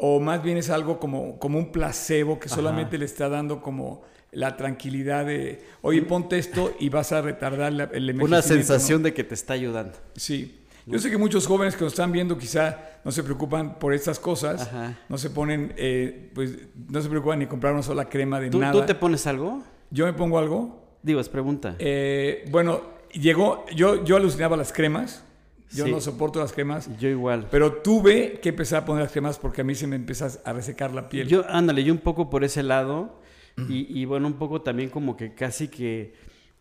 o 0.05 0.19
más 0.19 0.43
bien 0.43 0.57
es 0.57 0.69
algo 0.69 0.99
como, 0.99 1.39
como 1.39 1.57
un 1.57 1.71
placebo 1.71 2.37
que 2.37 2.49
solamente 2.49 2.97
le 2.97 3.05
está 3.05 3.29
dando 3.29 3.61
como 3.61 4.01
la 4.33 4.57
tranquilidad 4.57 5.25
de, 5.25 5.63
oye, 5.81 6.01
ponte 6.01 6.37
esto 6.37 6.73
y 6.77 6.89
vas 6.89 7.13
a 7.13 7.21
retardar 7.21 7.71
el 7.71 7.79
envejecimiento. 7.79 8.25
Una 8.25 8.41
sensación 8.41 9.01
de 9.01 9.13
que 9.13 9.23
te 9.23 9.33
está 9.33 9.53
ayudando. 9.53 9.97
Sí. 10.17 10.59
Yo 10.85 10.99
sé 10.99 11.09
que 11.09 11.17
muchos 11.17 11.47
jóvenes 11.47 11.77
que 11.77 11.85
nos 11.85 11.93
están 11.93 12.11
viendo 12.11 12.37
quizá 12.37 12.99
no 13.05 13.13
se 13.13 13.23
preocupan 13.23 13.79
por 13.79 13.93
estas 13.93 14.19
cosas, 14.19 14.69
no 15.07 15.17
se 15.17 15.29
ponen, 15.29 15.73
eh, 15.77 16.31
pues 16.35 16.57
no 16.89 17.01
se 17.01 17.07
preocupan 17.07 17.39
ni 17.39 17.45
comprar 17.45 17.71
una 17.71 17.83
sola 17.83 18.09
crema 18.09 18.41
de 18.41 18.49
nada. 18.49 18.73
¿Tú 18.73 18.81
te 18.81 18.95
pones 18.95 19.25
algo? 19.25 19.63
Yo 19.89 20.05
me 20.05 20.11
pongo 20.11 20.37
algo. 20.37 20.83
Digo, 21.01 21.21
es 21.21 21.29
pregunta. 21.29 21.77
Eh, 21.79 22.43
bueno, 22.51 22.81
llegó, 23.13 23.65
yo, 23.73 24.03
yo 24.03 24.17
alucinaba 24.17 24.57
las 24.57 24.73
cremas. 24.73 25.23
Yo 25.71 25.87
no 25.87 25.99
soporto 26.01 26.39
las 26.39 26.53
cremas. 26.53 26.89
Yo 26.99 27.09
igual. 27.09 27.47
Pero 27.49 27.73
tuve 27.73 28.39
que 28.41 28.49
empezar 28.49 28.83
a 28.83 28.85
poner 28.85 29.03
las 29.03 29.11
cremas 29.11 29.39
porque 29.39 29.61
a 29.61 29.63
mí 29.63 29.75
se 29.75 29.87
me 29.87 29.95
empieza 29.95 30.29
a 30.45 30.53
resecar 30.53 30.93
la 30.93 31.09
piel. 31.09 31.27
Yo, 31.27 31.45
ándale, 31.49 31.83
yo 31.83 31.93
un 31.93 31.99
poco 31.99 32.29
por 32.29 32.43
ese 32.43 32.63
lado. 32.63 33.21
y, 33.69 33.87
y 33.99 34.05
bueno, 34.05 34.27
un 34.27 34.33
poco 34.33 34.61
también 34.61 34.89
como 34.89 35.15
que 35.15 35.33
casi 35.35 35.67
que 35.67 36.13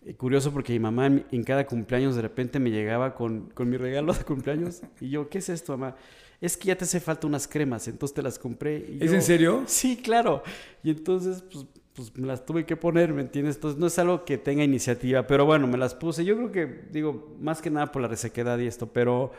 eh, 0.04 0.14
curioso 0.14 0.52
porque 0.52 0.72
mi 0.72 0.80
mamá 0.80 1.06
en, 1.06 1.44
cada 1.44 1.64
cumpleaños 1.66 2.16
de 2.16 2.22
repente 2.22 2.58
me 2.58 2.70
llegaba 2.70 3.14
con, 3.14 3.50
con, 3.50 3.70
mi 3.70 3.76
regalo 3.76 4.12
de 4.12 4.24
cumpleaños 4.24 4.82
y 5.00 5.10
yo, 5.10 5.28
¿qué 5.28 5.38
es 5.38 5.48
esto, 5.48 5.76
mamá? 5.76 5.96
Es 6.40 6.56
que 6.56 6.68
ya 6.68 6.76
te 6.76 6.84
hace 6.84 6.98
falta 6.98 7.28
unas 7.28 7.46
cremas, 7.46 7.86
entonces 7.86 8.14
te 8.14 8.20
las 8.20 8.36
compré. 8.36 8.96
Y 9.00 9.04
¿Es 9.04 9.12
en 9.12 9.22
serio? 9.22 9.62
Sí, 9.66 9.96
claro. 9.96 10.42
Y 10.82 10.90
entonces, 10.90 11.42
pues, 11.42 11.66
pues 11.94 12.16
me 12.16 12.26
las 12.26 12.46
tuve 12.46 12.64
que 12.64 12.76
poner, 12.76 13.12
¿me 13.12 13.22
entiendes? 13.22 13.56
Entonces 13.56 13.78
no 13.78 13.86
es 13.86 13.98
algo 13.98 14.24
que 14.24 14.38
tenga 14.38 14.64
iniciativa, 14.64 15.26
pero 15.26 15.44
bueno, 15.44 15.66
me 15.66 15.78
las 15.78 15.94
puse. 15.94 16.24
Yo 16.24 16.36
creo 16.36 16.52
que, 16.52 16.88
digo, 16.90 17.36
más 17.40 17.60
que 17.60 17.70
nada 17.70 17.92
por 17.92 18.02
la 18.02 18.08
resequedad 18.08 18.58
y 18.58 18.66
esto, 18.66 18.92
pero 18.92 19.32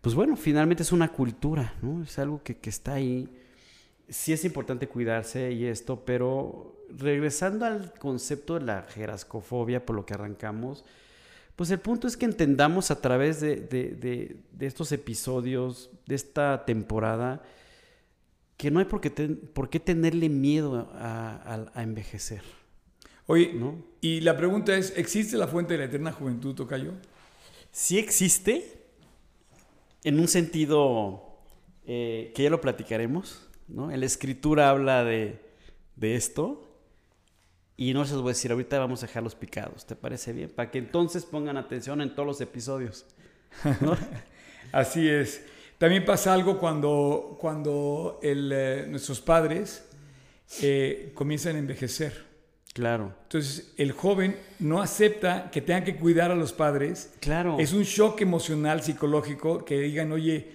pues 0.00 0.14
bueno, 0.14 0.36
finalmente 0.36 0.82
es 0.82 0.92
una 0.92 1.10
cultura, 1.12 1.74
¿no? 1.80 2.02
Es 2.02 2.18
algo 2.18 2.42
que, 2.42 2.56
que 2.56 2.70
está 2.70 2.94
ahí 2.94 3.28
sí 4.08 4.32
es 4.32 4.44
importante 4.44 4.88
cuidarse 4.88 5.52
y 5.52 5.66
esto, 5.66 6.04
pero 6.04 6.76
regresando 6.88 7.64
al 7.64 7.92
concepto 7.94 8.54
de 8.58 8.64
la 8.64 8.82
jerascofobia, 8.82 9.84
por 9.84 9.96
lo 9.96 10.06
que 10.06 10.14
arrancamos, 10.14 10.84
pues 11.56 11.70
el 11.70 11.78
punto 11.78 12.08
es 12.08 12.16
que 12.16 12.24
entendamos 12.24 12.90
a 12.90 13.00
través 13.00 13.40
de, 13.40 14.36
estos 14.60 14.92
episodios, 14.92 15.90
de 16.06 16.16
esta 16.16 16.64
temporada, 16.64 17.42
que 18.56 18.70
no 18.70 18.78
hay 18.78 18.84
por 18.86 19.00
qué, 19.00 19.10
por 19.10 19.68
qué 19.68 19.80
tenerle 19.80 20.28
miedo 20.28 20.90
a, 20.94 21.70
envejecer. 21.76 22.42
Oye, 23.26 23.54
y 24.00 24.20
la 24.20 24.36
pregunta 24.36 24.76
es, 24.76 24.92
¿existe 24.96 25.36
la 25.36 25.48
fuente 25.48 25.74
de 25.74 25.78
la 25.78 25.84
eterna 25.86 26.12
juventud, 26.12 26.54
Tocayo? 26.54 26.92
Sí 27.72 27.98
existe, 27.98 28.84
en 30.04 30.20
un 30.20 30.28
sentido 30.28 31.38
eh, 31.86 32.32
que 32.34 32.44
ya 32.44 32.50
lo 32.50 32.60
platicaremos, 32.60 33.48
¿no? 33.66 33.90
En 33.90 34.00
la 34.00 34.06
escritura 34.06 34.68
habla 34.70 35.04
de, 35.04 35.40
de 35.96 36.14
esto, 36.14 36.64
y 37.76 37.92
no 37.92 38.04
se 38.04 38.12
los 38.12 38.22
voy 38.22 38.30
a 38.30 38.34
decir, 38.34 38.52
ahorita 38.52 38.78
vamos 38.78 39.02
a 39.02 39.06
dejar 39.06 39.22
los 39.22 39.34
picados, 39.34 39.84
¿te 39.84 39.96
parece 39.96 40.32
bien? 40.32 40.50
Para 40.50 40.70
que 40.70 40.78
entonces 40.78 41.24
pongan 41.24 41.56
atención 41.56 42.00
en 42.00 42.14
todos 42.14 42.26
los 42.26 42.40
episodios. 42.40 43.06
Así 44.72 45.08
es. 45.08 45.44
También 45.84 46.06
pasa 46.06 46.32
algo 46.32 46.58
cuando, 46.58 47.36
cuando 47.38 48.18
eh, 48.22 48.86
nuestros 48.88 49.20
padres 49.20 49.84
eh, 50.62 51.12
comienzan 51.12 51.56
a 51.56 51.58
envejecer. 51.58 52.24
Claro. 52.72 53.12
Entonces, 53.24 53.74
el 53.76 53.92
joven 53.92 54.34
no 54.60 54.80
acepta 54.80 55.50
que 55.50 55.60
tengan 55.60 55.84
que 55.84 55.96
cuidar 55.96 56.30
a 56.30 56.36
los 56.36 56.54
padres. 56.54 57.12
Claro. 57.20 57.58
Es 57.58 57.74
un 57.74 57.82
shock 57.82 58.22
emocional, 58.22 58.82
psicológico, 58.82 59.62
que 59.62 59.78
digan, 59.78 60.10
oye, 60.12 60.52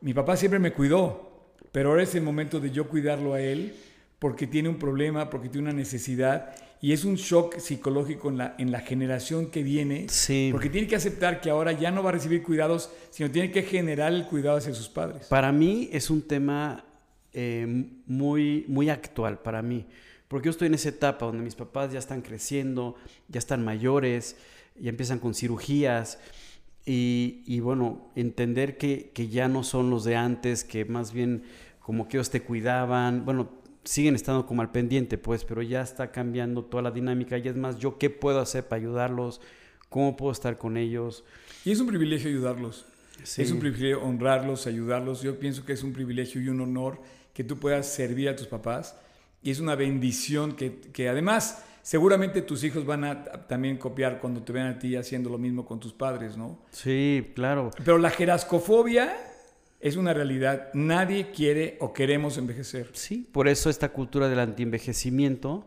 mi 0.00 0.14
papá 0.14 0.36
siempre 0.36 0.58
me 0.58 0.72
cuidó, 0.72 1.30
pero 1.70 1.90
ahora 1.90 2.02
es 2.02 2.16
el 2.16 2.22
momento 2.22 2.58
de 2.58 2.72
yo 2.72 2.88
cuidarlo 2.88 3.34
a 3.34 3.40
él 3.40 3.76
porque 4.22 4.46
tiene 4.46 4.68
un 4.68 4.76
problema, 4.76 5.28
porque 5.28 5.48
tiene 5.48 5.68
una 5.68 5.76
necesidad. 5.76 6.54
Y 6.80 6.92
es 6.92 7.04
un 7.04 7.16
shock 7.16 7.58
psicológico 7.58 8.28
en 8.28 8.38
la, 8.38 8.54
en 8.56 8.70
la 8.70 8.78
generación 8.78 9.50
que 9.50 9.64
viene. 9.64 10.06
Sí. 10.10 10.50
Porque 10.52 10.70
tiene 10.70 10.86
que 10.86 10.94
aceptar 10.94 11.40
que 11.40 11.50
ahora 11.50 11.72
ya 11.72 11.90
no 11.90 12.04
va 12.04 12.10
a 12.10 12.12
recibir 12.12 12.40
cuidados, 12.44 12.92
sino 13.10 13.32
tiene 13.32 13.50
que 13.50 13.64
generar 13.64 14.12
el 14.12 14.24
cuidado 14.26 14.58
hacia 14.58 14.72
sus 14.74 14.88
padres. 14.88 15.26
Para 15.26 15.50
mí 15.50 15.88
es 15.90 16.08
un 16.08 16.22
tema 16.22 16.84
eh, 17.32 17.66
muy, 18.06 18.64
muy 18.68 18.90
actual, 18.90 19.40
para 19.40 19.60
mí. 19.60 19.86
Porque 20.28 20.46
yo 20.46 20.50
estoy 20.52 20.68
en 20.68 20.74
esa 20.74 20.90
etapa 20.90 21.26
donde 21.26 21.42
mis 21.42 21.56
papás 21.56 21.92
ya 21.92 21.98
están 21.98 22.22
creciendo, 22.22 22.94
ya 23.26 23.40
están 23.40 23.64
mayores, 23.64 24.36
ya 24.78 24.90
empiezan 24.90 25.18
con 25.18 25.34
cirugías. 25.34 26.20
Y, 26.86 27.42
y 27.44 27.58
bueno, 27.58 28.12
entender 28.14 28.78
que, 28.78 29.10
que 29.12 29.26
ya 29.26 29.48
no 29.48 29.64
son 29.64 29.90
los 29.90 30.04
de 30.04 30.14
antes, 30.14 30.62
que 30.62 30.84
más 30.84 31.12
bien 31.12 31.42
como 31.80 32.06
que 32.06 32.18
ellos 32.18 32.30
te 32.30 32.40
cuidaban. 32.40 33.24
Bueno, 33.24 33.61
siguen 33.84 34.14
estando 34.14 34.46
como 34.46 34.62
al 34.62 34.70
pendiente, 34.70 35.18
pues, 35.18 35.44
pero 35.44 35.62
ya 35.62 35.82
está 35.82 36.10
cambiando 36.10 36.64
toda 36.64 36.82
la 36.82 36.90
dinámica. 36.90 37.38
Y 37.38 37.48
es 37.48 37.56
más, 37.56 37.78
yo 37.78 37.98
qué 37.98 38.10
puedo 38.10 38.40
hacer 38.40 38.66
para 38.68 38.80
ayudarlos, 38.80 39.40
cómo 39.88 40.16
puedo 40.16 40.32
estar 40.32 40.58
con 40.58 40.76
ellos. 40.76 41.24
Y 41.64 41.72
es 41.72 41.80
un 41.80 41.86
privilegio 41.86 42.28
ayudarlos. 42.28 42.86
Es 43.36 43.50
un 43.52 43.60
privilegio 43.60 44.02
honrarlos, 44.02 44.66
ayudarlos. 44.66 45.22
Yo 45.22 45.38
pienso 45.38 45.64
que 45.64 45.72
es 45.72 45.82
un 45.82 45.92
privilegio 45.92 46.40
y 46.40 46.48
un 46.48 46.60
honor 46.60 47.00
que 47.32 47.44
tú 47.44 47.58
puedas 47.58 47.86
servir 47.86 48.28
a 48.28 48.36
tus 48.36 48.46
papás. 48.46 48.96
Y 49.42 49.50
es 49.50 49.60
una 49.60 49.74
bendición 49.74 50.56
que, 50.56 50.80
que 50.92 51.08
además 51.08 51.64
seguramente 51.82 52.42
tus 52.42 52.64
hijos 52.64 52.86
van 52.86 53.04
a 53.04 53.24
también 53.46 53.76
copiar 53.76 54.20
cuando 54.20 54.42
te 54.42 54.52
vean 54.52 54.68
a 54.68 54.78
ti 54.78 54.96
haciendo 54.96 55.30
lo 55.30 55.38
mismo 55.38 55.64
con 55.64 55.80
tus 55.80 55.92
padres, 55.92 56.36
¿no? 56.36 56.58
Sí, 56.70 57.32
claro. 57.34 57.70
Pero 57.84 57.98
la 57.98 58.10
jerascofobia 58.10 59.14
es 59.82 59.96
una 59.96 60.14
realidad. 60.14 60.68
Nadie 60.74 61.32
quiere 61.32 61.76
o 61.80 61.92
queremos 61.92 62.38
envejecer. 62.38 62.88
Sí, 62.92 63.28
por 63.30 63.48
eso 63.48 63.68
esta 63.68 63.90
cultura 63.90 64.28
del 64.28 64.38
antienvejecimiento. 64.38 65.66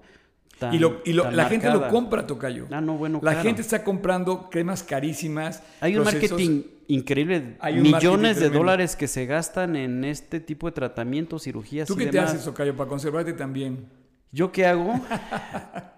y, 0.71 0.79
la 1.13 1.45
gente 1.49 1.69
lo 1.69 1.89
compra, 1.89 2.25
Tocayo. 2.25 2.65
Ah, 2.71 2.79
no, 2.79 2.97
bueno, 2.97 3.19
la 3.21 3.35
gente 3.35 3.61
está 3.61 3.83
comprando 3.83 4.49
cremas 4.49 4.83
carísimas. 4.83 5.61
Hay 5.81 5.97
un 5.97 6.05
marketing 6.05 6.63
increíble. 6.87 7.57
Hay 7.59 7.75
millones 7.75 8.39
de 8.39 8.49
dólares 8.49 8.95
que 8.95 9.09
se 9.09 9.25
gastan 9.25 9.75
en 9.75 10.05
este 10.05 10.39
tipo 10.39 10.67
de 10.67 10.71
tratamientos, 10.71 11.43
cirugías. 11.43 11.85
¿Tú 11.85 11.97
qué 11.97 12.07
te 12.07 12.17
haces, 12.17 12.45
Tocayo, 12.45 12.75
para 12.75 12.89
conservarte 12.89 13.33
también? 13.33 13.85
¿Yo 14.31 14.51
qué 14.51 14.65
hago? 14.65 14.93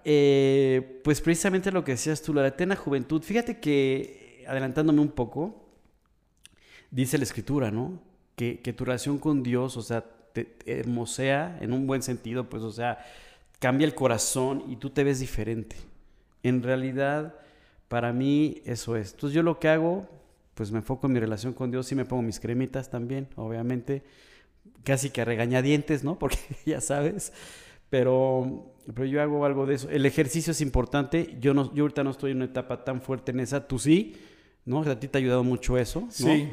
Eh, 0.10 1.02
pues 1.04 1.20
precisamente 1.20 1.70
lo 1.70 1.84
que 1.84 1.92
decías 1.92 2.22
tú, 2.22 2.34
la 2.34 2.48
eterna 2.48 2.78
juventud. 2.78 3.22
Fíjate 3.22 3.60
que, 3.60 4.46
adelantándome 4.48 5.02
un 5.02 5.10
poco, 5.10 5.68
dice 6.90 7.18
la 7.18 7.26
escritura, 7.26 7.72
¿no? 7.72 8.07
Que, 8.38 8.74
tu 8.74 8.86
relación 8.86 9.18
con 9.18 9.42
Dios, 9.42 9.78
o 9.78 9.82
sea, 9.82 10.06
te, 10.32 10.56
hermosea 10.68 11.58
en 11.60 11.74
un 11.74 11.88
buen 11.88 12.04
sentido, 12.04 12.48
pues, 12.48 12.62
o 12.62 12.72
sea, 12.72 13.04
cambia 13.60 13.86
el 13.86 13.96
corazón 13.96 14.64
y 14.70 14.76
tú 14.76 14.92
te 14.92 15.04
ves 15.04 15.20
diferente. 15.20 15.76
En 16.44 16.62
realidad, 16.62 17.34
para 17.88 18.14
mí 18.14 18.62
eso 18.64 18.96
es. 18.96 19.14
Entonces 19.14 19.36
yo 19.36 19.42
lo 19.42 19.60
que 19.60 19.70
hago, 19.70 20.08
pues 20.54 20.72
me 20.72 20.78
enfoco 20.78 21.08
en 21.08 21.14
mi 21.14 21.20
relación 21.20 21.54
con 21.54 21.72
Dios 21.72 21.92
y 21.92 21.96
me 21.96 22.06
pongo 22.06 22.22
mis 22.22 22.40
cremitas 22.40 22.92
también, 22.92 23.28
obviamente, 23.36 24.04
casi 24.84 25.10
que 25.10 25.26
regañadientes, 25.26 26.04
¿no? 26.04 26.20
Porque 26.20 26.38
ya 26.64 26.80
sabes, 26.80 27.34
pero, 27.90 28.72
pero 28.94 29.06
yo 29.06 29.20
hago 29.20 29.46
algo 29.46 29.66
de 29.66 29.76
eso. 29.76 29.90
El 29.90 30.06
ejercicio 30.06 30.52
es 30.52 30.62
importante, 30.62 31.36
yo, 31.42 31.56
no, 31.56 31.74
yo 31.74 31.86
ahorita 31.86 32.04
no 32.04 32.12
estoy 32.12 32.32
en 32.32 32.38
una 32.38 32.46
etapa 32.46 32.84
tan 32.84 33.02
fuerte 33.02 33.32
en 33.32 33.40
esa, 33.40 33.68
tú 33.68 33.80
sí, 33.80 34.16
¿no? 34.64 34.82
A 34.84 35.00
ti 35.00 35.08
te 35.08 35.18
ha 35.18 35.22
ayudado 35.22 35.44
mucho 35.44 35.76
eso, 35.80 36.02
¿no? 36.02 36.12
Sí. 36.12 36.48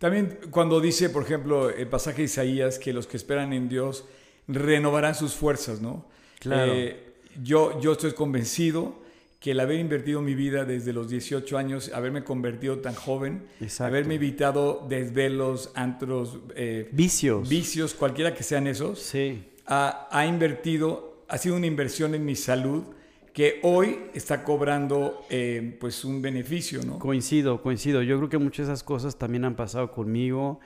También 0.00 0.38
cuando 0.50 0.80
dice, 0.80 1.10
por 1.10 1.24
ejemplo, 1.24 1.68
el 1.68 1.86
pasaje 1.86 2.18
de 2.18 2.24
Isaías, 2.24 2.78
que 2.78 2.94
los 2.94 3.06
que 3.06 3.18
esperan 3.18 3.52
en 3.52 3.68
Dios 3.68 4.06
renovarán 4.48 5.14
sus 5.14 5.34
fuerzas, 5.34 5.82
¿no? 5.82 6.06
Claro. 6.38 6.72
Eh, 6.74 7.12
yo, 7.42 7.78
yo 7.82 7.92
estoy 7.92 8.12
convencido 8.12 8.98
que 9.40 9.50
el 9.50 9.60
haber 9.60 9.78
invertido 9.78 10.22
mi 10.22 10.34
vida 10.34 10.64
desde 10.64 10.94
los 10.94 11.10
18 11.10 11.58
años, 11.58 11.90
haberme 11.92 12.24
convertido 12.24 12.78
tan 12.78 12.94
joven, 12.94 13.42
haberme 13.78 14.14
evitado 14.14 14.86
desvelos, 14.88 15.70
antros, 15.74 16.38
eh, 16.56 16.88
vicios, 16.92 17.46
vicios, 17.46 17.92
cualquiera 17.92 18.34
que 18.34 18.42
sean 18.42 18.66
esos, 18.66 19.00
sí. 19.00 19.44
ha, 19.66 20.08
ha 20.10 20.24
invertido, 20.24 21.24
ha 21.28 21.36
sido 21.36 21.56
una 21.56 21.66
inversión 21.66 22.14
en 22.14 22.24
mi 22.24 22.36
salud, 22.36 22.84
que 23.32 23.60
hoy 23.62 23.98
está 24.14 24.42
cobrando 24.42 25.24
eh, 25.30 25.76
pues 25.80 26.04
un 26.04 26.20
beneficio, 26.20 26.82
¿no? 26.82 26.98
Coincido, 26.98 27.62
coincido. 27.62 28.02
Yo 28.02 28.16
creo 28.18 28.28
que 28.28 28.38
muchas 28.38 28.66
de 28.66 28.72
esas 28.72 28.82
cosas 28.82 29.16
también 29.16 29.44
han 29.44 29.54
pasado 29.54 29.92
conmigo. 29.92 30.60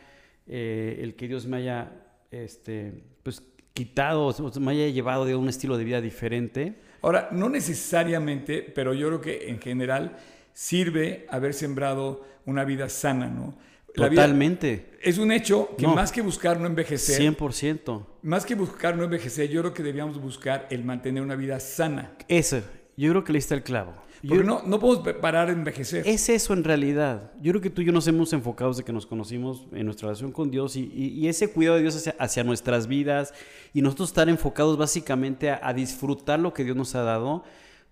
Eh, 0.47 0.99
el 1.00 1.14
que 1.14 1.28
Dios 1.28 1.47
me 1.47 1.59
haya 1.59 1.92
este, 2.30 2.92
pues, 3.23 3.42
quitado, 3.73 4.35
me 4.61 4.73
haya 4.73 4.88
llevado 4.88 5.25
de 5.25 5.35
un 5.35 5.49
estilo 5.49 5.76
de 5.76 5.85
vida 5.85 6.00
diferente. 6.00 6.75
Ahora, 7.02 7.28
no 7.33 7.49
necesariamente, 7.49 8.62
pero 8.62 8.94
yo 8.94 9.09
creo 9.09 9.21
que 9.21 9.50
en 9.50 9.61
general 9.61 10.16
sirve 10.52 11.26
haber 11.28 11.52
sembrado 11.52 12.25
una 12.47 12.64
vida 12.64 12.88
sana, 12.88 13.28
¿no? 13.28 13.56
Totalmente. 13.94 14.90
es 15.02 15.18
un 15.18 15.30
hecho 15.30 15.70
que 15.78 15.86
más 15.86 16.10
que 16.10 16.20
buscar 16.20 16.58
no 16.58 16.66
envejecer. 16.66 17.20
100%. 17.20 18.04
Más 18.22 18.44
que 18.44 18.54
buscar 18.54 18.96
no 18.96 19.04
envejecer, 19.04 19.48
yo 19.48 19.60
creo 19.60 19.74
que 19.74 19.82
debíamos 19.82 20.20
buscar 20.20 20.66
el 20.70 20.84
mantener 20.84 21.22
una 21.22 21.36
vida 21.36 21.60
sana. 21.60 22.12
Eso, 22.26 22.60
yo 22.96 23.10
creo 23.10 23.24
que 23.24 23.32
le 23.32 23.38
está 23.38 23.54
el 23.54 23.62
clavo. 23.62 23.94
Porque 24.26 24.42
no, 24.42 24.62
no 24.64 24.80
podemos 24.80 25.06
parar 25.16 25.48
de 25.48 25.52
envejecer. 25.52 26.08
Es 26.08 26.30
eso 26.30 26.54
en 26.54 26.64
realidad. 26.64 27.32
Yo 27.42 27.52
creo 27.52 27.60
que 27.60 27.68
tú 27.68 27.82
y 27.82 27.84
yo 27.84 27.92
nos 27.92 28.08
hemos 28.08 28.32
enfocado 28.32 28.70
desde 28.70 28.82
que 28.82 28.92
nos 28.92 29.04
conocimos 29.04 29.66
en 29.72 29.84
nuestra 29.84 30.08
relación 30.08 30.32
con 30.32 30.50
Dios 30.50 30.76
y, 30.76 31.28
ese 31.28 31.48
cuidado 31.48 31.76
de 31.76 31.82
Dios 31.82 32.10
hacia, 32.18 32.42
nuestras 32.42 32.86
vidas 32.86 33.34
y 33.74 33.82
nosotros 33.82 34.08
estar 34.08 34.28
enfocados 34.30 34.78
básicamente 34.78 35.50
a, 35.50 35.72
disfrutar 35.74 36.40
lo 36.40 36.54
que 36.54 36.64
Dios 36.64 36.76
nos 36.76 36.94
ha 36.94 37.02
dado, 37.02 37.44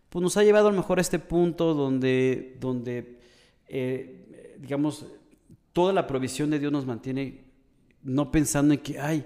pues 0.09 0.23
nos 0.23 0.37
ha 0.39 0.43
llevado 0.43 0.69
a 0.69 0.71
lo 0.71 0.77
mejor 0.79 0.99
a 0.99 1.03
este 1.03 1.19
punto 1.19 1.75
donde, 1.75 2.57
donde 2.59 3.19
eh, 3.69 4.57
digamos, 4.59 5.07
toda 5.73 5.93
la 5.93 6.07
provisión 6.07 6.51
de 6.51 6.59
Dios 6.59 6.73
nos 6.73 6.87
mantiene 6.87 7.45
no 8.03 8.31
pensando 8.31 8.75
en 8.75 8.81
que, 8.81 8.99
ay, 8.99 9.25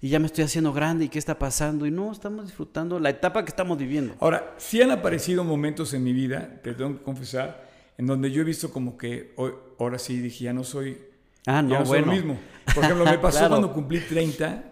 y 0.00 0.08
ya 0.08 0.18
me 0.18 0.26
estoy 0.26 0.44
haciendo 0.44 0.72
grande 0.72 1.06
y 1.06 1.08
qué 1.08 1.18
está 1.18 1.38
pasando. 1.38 1.86
Y 1.86 1.90
no, 1.90 2.12
estamos 2.12 2.46
disfrutando 2.46 2.98
la 2.98 3.10
etapa 3.10 3.44
que 3.44 3.50
estamos 3.50 3.78
viviendo. 3.78 4.14
Ahora, 4.20 4.54
sí 4.58 4.82
han 4.82 4.90
aparecido 4.90 5.44
momentos 5.44 5.94
en 5.94 6.04
mi 6.04 6.12
vida, 6.12 6.60
te 6.62 6.74
tengo 6.74 6.98
que 6.98 7.02
confesar, 7.02 7.68
en 7.96 8.06
donde 8.06 8.30
yo 8.30 8.42
he 8.42 8.44
visto 8.44 8.70
como 8.70 8.96
que 8.96 9.32
hoy, 9.36 9.52
ahora 9.78 9.98
sí 9.98 10.18
dije, 10.18 10.44
ya 10.44 10.52
no 10.52 10.64
soy, 10.64 10.98
ah, 11.46 11.62
no, 11.62 11.82
bueno. 11.84 12.06
lo 12.06 12.12
mismo. 12.12 12.38
Por 12.74 12.84
ejemplo, 12.84 13.04
me 13.04 13.18
pasó 13.18 13.48
cuando 13.48 13.72
cumplí 13.72 14.00
30, 14.00 14.64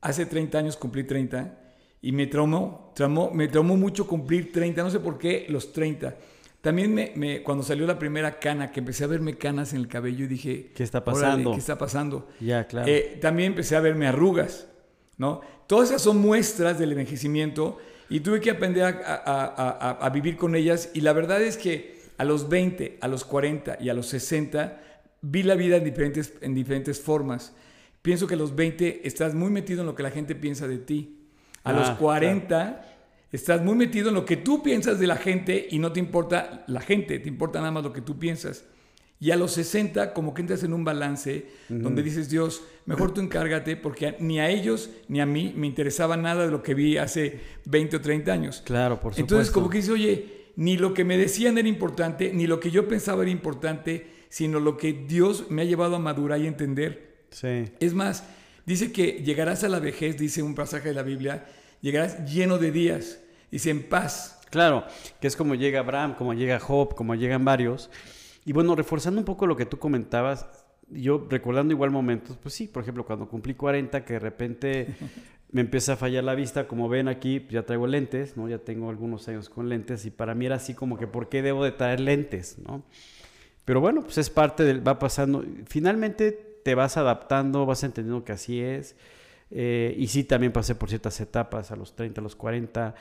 hace 0.00 0.26
30 0.26 0.58
años 0.58 0.76
cumplí 0.76 1.04
30, 1.04 1.58
y 2.02 2.12
me 2.12 2.26
traumó, 2.26 2.92
traumó, 2.94 3.30
me 3.30 3.48
traumó 3.48 3.76
mucho 3.76 4.06
cumplir 4.06 4.52
30, 4.52 4.82
no 4.82 4.90
sé 4.90 5.00
por 5.00 5.18
qué 5.18 5.46
los 5.48 5.72
30. 5.72 6.14
También 6.64 6.94
me, 6.94 7.42
cuando 7.42 7.62
salió 7.62 7.86
la 7.86 7.98
primera 7.98 8.38
cana, 8.38 8.72
que 8.72 8.80
empecé 8.80 9.04
a 9.04 9.06
verme 9.06 9.36
canas 9.36 9.74
en 9.74 9.80
el 9.80 9.86
cabello, 9.86 10.26
dije, 10.26 10.72
¿qué 10.74 10.82
está 10.82 11.04
pasando? 11.04 11.52
¿Qué 11.52 11.58
está 11.58 11.76
pasando? 11.76 12.26
Ya, 12.40 12.66
claro. 12.66 12.90
Eh, 12.90 13.18
también 13.20 13.52
empecé 13.52 13.76
a 13.76 13.80
verme 13.80 14.06
arrugas, 14.06 14.66
¿no? 15.18 15.42
Todas 15.66 15.90
esas 15.90 16.00
son 16.00 16.22
muestras 16.22 16.78
del 16.78 16.92
envejecimiento 16.92 17.76
y 18.08 18.20
tuve 18.20 18.40
que 18.40 18.50
aprender 18.50 18.82
a, 19.04 20.10
vivir 20.14 20.38
con 20.38 20.56
ellas. 20.56 20.88
Y 20.94 21.02
la 21.02 21.12
verdad 21.12 21.42
es 21.42 21.58
que 21.58 21.98
a 22.16 22.24
los 22.24 22.48
20, 22.48 22.96
a 22.98 23.08
los 23.08 23.26
40 23.26 23.76
y 23.78 23.90
a 23.90 23.94
los 23.94 24.06
60 24.06 24.80
vi 25.20 25.42
la 25.42 25.56
vida 25.56 25.76
en 25.76 25.84
diferentes, 25.84 26.32
en 26.40 26.54
diferentes 26.54 26.98
formas. 26.98 27.52
pienso 28.00 28.26
que 28.26 28.36
a 28.36 28.38
los 28.38 28.56
20 28.56 29.06
estás 29.06 29.34
muy 29.34 29.50
metido 29.50 29.82
en 29.82 29.86
lo 29.86 29.94
que 29.94 30.02
la 30.02 30.10
gente 30.10 30.34
piensa 30.34 30.66
de 30.66 30.78
ti. 30.78 31.28
A 31.62 31.74
los 31.74 31.90
Ah, 31.90 31.96
40 31.98 32.93
estás 33.34 33.62
muy 33.62 33.74
metido 33.74 34.10
en 34.10 34.14
lo 34.14 34.24
que 34.24 34.36
tú 34.36 34.62
piensas 34.62 35.00
de 35.00 35.08
la 35.08 35.16
gente 35.16 35.66
y 35.68 35.80
no 35.80 35.92
te 35.92 35.98
importa 35.98 36.64
la 36.68 36.80
gente, 36.80 37.18
te 37.18 37.28
importa 37.28 37.58
nada 37.58 37.72
más 37.72 37.82
lo 37.82 37.92
que 37.92 38.00
tú 38.00 38.16
piensas. 38.16 38.64
Y 39.18 39.32
a 39.32 39.36
los 39.36 39.52
60 39.52 40.12
como 40.12 40.34
que 40.34 40.42
entras 40.42 40.62
en 40.62 40.72
un 40.72 40.84
balance 40.84 41.46
donde 41.68 42.02
dices, 42.02 42.28
Dios, 42.28 42.62
mejor 42.86 43.12
tú 43.12 43.20
encárgate 43.20 43.76
porque 43.76 44.16
ni 44.20 44.38
a 44.38 44.50
ellos 44.50 44.90
ni 45.08 45.20
a 45.20 45.26
mí 45.26 45.52
me 45.56 45.66
interesaba 45.66 46.16
nada 46.16 46.44
de 46.44 46.52
lo 46.52 46.62
que 46.62 46.74
vi 46.74 46.96
hace 46.96 47.40
20 47.64 47.96
o 47.96 48.00
30 48.00 48.32
años. 48.32 48.62
Claro, 48.64 49.00
por 49.00 49.14
supuesto. 49.14 49.20
Entonces, 49.20 49.52
como 49.52 49.68
que 49.68 49.78
dice, 49.78 49.92
oye, 49.92 50.44
ni 50.56 50.76
lo 50.76 50.94
que 50.94 51.04
me 51.04 51.16
decían 51.16 51.58
era 51.58 51.68
importante, 51.68 52.32
ni 52.32 52.46
lo 52.46 52.60
que 52.60 52.70
yo 52.70 52.86
pensaba 52.86 53.22
era 53.22 53.30
importante, 53.32 54.06
sino 54.28 54.60
lo 54.60 54.76
que 54.76 54.92
Dios 54.92 55.46
me 55.50 55.62
ha 55.62 55.64
llevado 55.64 55.96
a 55.96 55.98
madurar 55.98 56.40
y 56.40 56.46
entender. 56.46 57.24
Sí. 57.30 57.64
Es 57.80 57.94
más, 57.94 58.24
dice 58.64 58.92
que 58.92 59.22
llegarás 59.24 59.64
a 59.64 59.68
la 59.68 59.80
vejez, 59.80 60.18
dice 60.18 60.42
un 60.42 60.54
pasaje 60.54 60.90
de 60.90 60.94
la 60.94 61.02
Biblia, 61.02 61.46
llegarás 61.80 62.32
lleno 62.32 62.58
de 62.58 62.70
días, 62.70 63.20
dice 63.54 63.70
en 63.70 63.84
paz. 63.84 64.40
Claro, 64.50 64.84
que 65.20 65.28
es 65.28 65.36
como 65.36 65.54
llega 65.54 65.78
Abraham, 65.78 66.14
como 66.16 66.34
llega 66.34 66.58
Job, 66.58 66.94
como 66.94 67.14
llegan 67.14 67.44
varios. 67.44 67.88
Y 68.44 68.52
bueno, 68.52 68.74
reforzando 68.74 69.20
un 69.20 69.24
poco 69.24 69.46
lo 69.46 69.56
que 69.56 69.64
tú 69.64 69.78
comentabas, 69.78 70.46
yo 70.90 71.26
recordando 71.30 71.72
igual 71.72 71.90
momentos, 71.90 72.36
pues 72.36 72.54
sí, 72.54 72.66
por 72.66 72.82
ejemplo, 72.82 73.06
cuando 73.06 73.28
cumplí 73.28 73.54
40, 73.54 74.04
que 74.04 74.14
de 74.14 74.18
repente 74.18 74.94
me 75.52 75.60
empieza 75.60 75.92
a 75.92 75.96
fallar 75.96 76.24
la 76.24 76.34
vista, 76.34 76.66
como 76.66 76.88
ven 76.88 77.06
aquí, 77.06 77.46
ya 77.48 77.62
traigo 77.62 77.86
lentes, 77.86 78.36
¿no? 78.36 78.48
Ya 78.48 78.58
tengo 78.58 78.90
algunos 78.90 79.28
años 79.28 79.48
con 79.48 79.68
lentes 79.68 80.04
y 80.04 80.10
para 80.10 80.34
mí 80.34 80.46
era 80.46 80.56
así 80.56 80.74
como 80.74 80.98
que, 80.98 81.06
¿por 81.06 81.28
qué 81.28 81.40
debo 81.40 81.64
de 81.64 81.70
traer 81.70 82.00
lentes, 82.00 82.58
¿no? 82.58 82.82
Pero 83.64 83.80
bueno, 83.80 84.02
pues 84.02 84.18
es 84.18 84.30
parte 84.30 84.64
del, 84.64 84.86
va 84.86 84.98
pasando. 84.98 85.44
Finalmente 85.66 86.32
te 86.64 86.74
vas 86.74 86.96
adaptando, 86.96 87.66
vas 87.66 87.84
entendiendo 87.84 88.24
que 88.24 88.32
así 88.32 88.60
es. 88.60 88.96
Eh, 89.50 89.94
y 89.96 90.08
sí, 90.08 90.24
también 90.24 90.52
pasé 90.52 90.74
por 90.74 90.88
ciertas 90.88 91.20
etapas, 91.20 91.70
a 91.70 91.76
los 91.76 91.94
30, 91.94 92.20
a 92.20 92.24
los 92.24 92.34
40. 92.34 92.94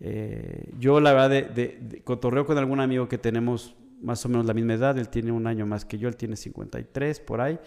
Eh, 0.00 0.70
yo 0.78 1.00
la 1.00 1.12
verdad, 1.12 1.30
de, 1.30 1.42
de- 1.42 1.78
de- 1.80 2.00
cotorreo 2.02 2.46
con 2.46 2.56
algún 2.58 2.80
amigo 2.80 3.08
que 3.08 3.18
tenemos 3.18 3.74
más 4.00 4.24
o 4.24 4.28
menos 4.28 4.46
la 4.46 4.54
misma 4.54 4.74
edad, 4.74 4.96
él 4.98 5.08
tiene 5.08 5.32
un 5.32 5.46
año 5.46 5.66
más 5.66 5.84
que 5.84 5.98
yo, 5.98 6.08
él 6.08 6.16
tiene 6.16 6.36
53 6.36 7.20
por 7.20 7.40
ahí. 7.40 7.58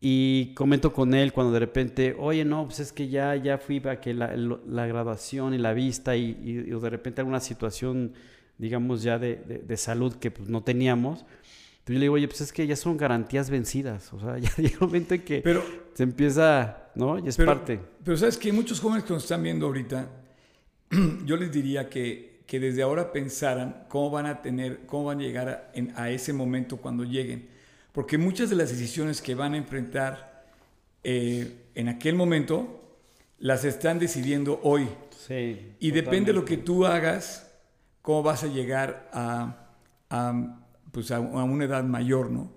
Y 0.00 0.54
comento 0.54 0.92
con 0.92 1.12
él 1.12 1.32
cuando 1.32 1.52
de 1.52 1.58
repente, 1.58 2.16
oye, 2.18 2.44
no, 2.44 2.64
pues 2.66 2.80
es 2.80 2.92
que 2.92 3.08
ya, 3.08 3.36
ya 3.36 3.58
fui 3.58 3.82
a 3.86 4.00
que 4.00 4.14
la, 4.14 4.34
la 4.36 4.86
graduación 4.86 5.52
y 5.52 5.58
la 5.58 5.74
vista 5.74 6.16
y, 6.16 6.38
y- 6.42 6.72
y 6.74 6.80
de 6.80 6.90
repente 6.90 7.20
alguna 7.20 7.40
situación, 7.40 8.12
digamos, 8.56 9.02
ya 9.02 9.18
de, 9.18 9.36
de- 9.36 9.58
de 9.58 9.76
salud 9.76 10.14
que 10.14 10.30
pues, 10.30 10.48
no 10.48 10.62
teníamos. 10.62 11.20
Entonces 11.80 11.86
yo 11.86 11.94
le 11.94 12.00
digo, 12.00 12.14
oye, 12.14 12.28
pues 12.28 12.40
es 12.40 12.52
que 12.52 12.66
ya 12.66 12.76
son 12.76 12.96
garantías 12.96 13.50
vencidas. 13.50 14.10
O 14.14 14.20
sea, 14.20 14.38
ya 14.38 14.50
llega 14.56 14.78
un 14.80 14.86
momento 14.86 15.14
en 15.14 15.22
que 15.22 15.40
Pero, 15.42 15.62
se 15.94 16.04
empieza, 16.04 16.90
¿no? 16.94 17.18
Y 17.18 17.28
es 17.28 17.36
pero, 17.36 17.52
parte. 17.54 17.80
pero 18.04 18.16
sabes 18.16 18.38
que 18.38 18.52
muchos 18.52 18.80
jóvenes 18.80 19.04
que 19.04 19.12
nos 19.12 19.24
están 19.24 19.42
viendo 19.42 19.66
ahorita, 19.66 20.08
yo 21.24 21.36
les 21.36 21.52
diría 21.52 21.88
que, 21.88 22.42
que 22.46 22.60
desde 22.60 22.82
ahora 22.82 23.12
pensaran 23.12 23.84
cómo 23.88 24.10
van 24.10 24.26
a 24.26 24.42
tener, 24.42 24.80
cómo 24.86 25.04
van 25.06 25.20
a 25.20 25.22
llegar 25.22 25.48
a, 25.48 25.70
en- 25.74 25.92
a 25.96 26.10
ese 26.10 26.32
momento 26.32 26.76
cuando 26.78 27.04
lleguen. 27.04 27.48
Porque 27.92 28.18
muchas 28.18 28.50
de 28.50 28.56
las 28.56 28.70
decisiones 28.70 29.20
que 29.20 29.34
van 29.34 29.54
a 29.54 29.56
enfrentar 29.56 30.46
eh, 31.02 31.64
en 31.74 31.88
aquel 31.88 32.14
momento 32.14 32.96
las 33.38 33.64
están 33.64 33.98
decidiendo 33.98 34.60
hoy. 34.62 34.88
Sí. 35.26 35.74
Y 35.80 35.90
depende 35.92 36.32
de 36.32 36.38
lo 36.38 36.44
que 36.44 36.56
tú 36.56 36.86
hagas, 36.86 37.50
cómo 38.02 38.22
vas 38.22 38.44
a 38.44 38.48
llegar 38.48 39.08
a, 39.12 39.68
a, 40.10 40.60
pues 40.92 41.10
a, 41.10 41.16
a 41.16 41.20
una 41.44 41.64
edad 41.64 41.84
mayor, 41.84 42.30
¿no? 42.30 42.52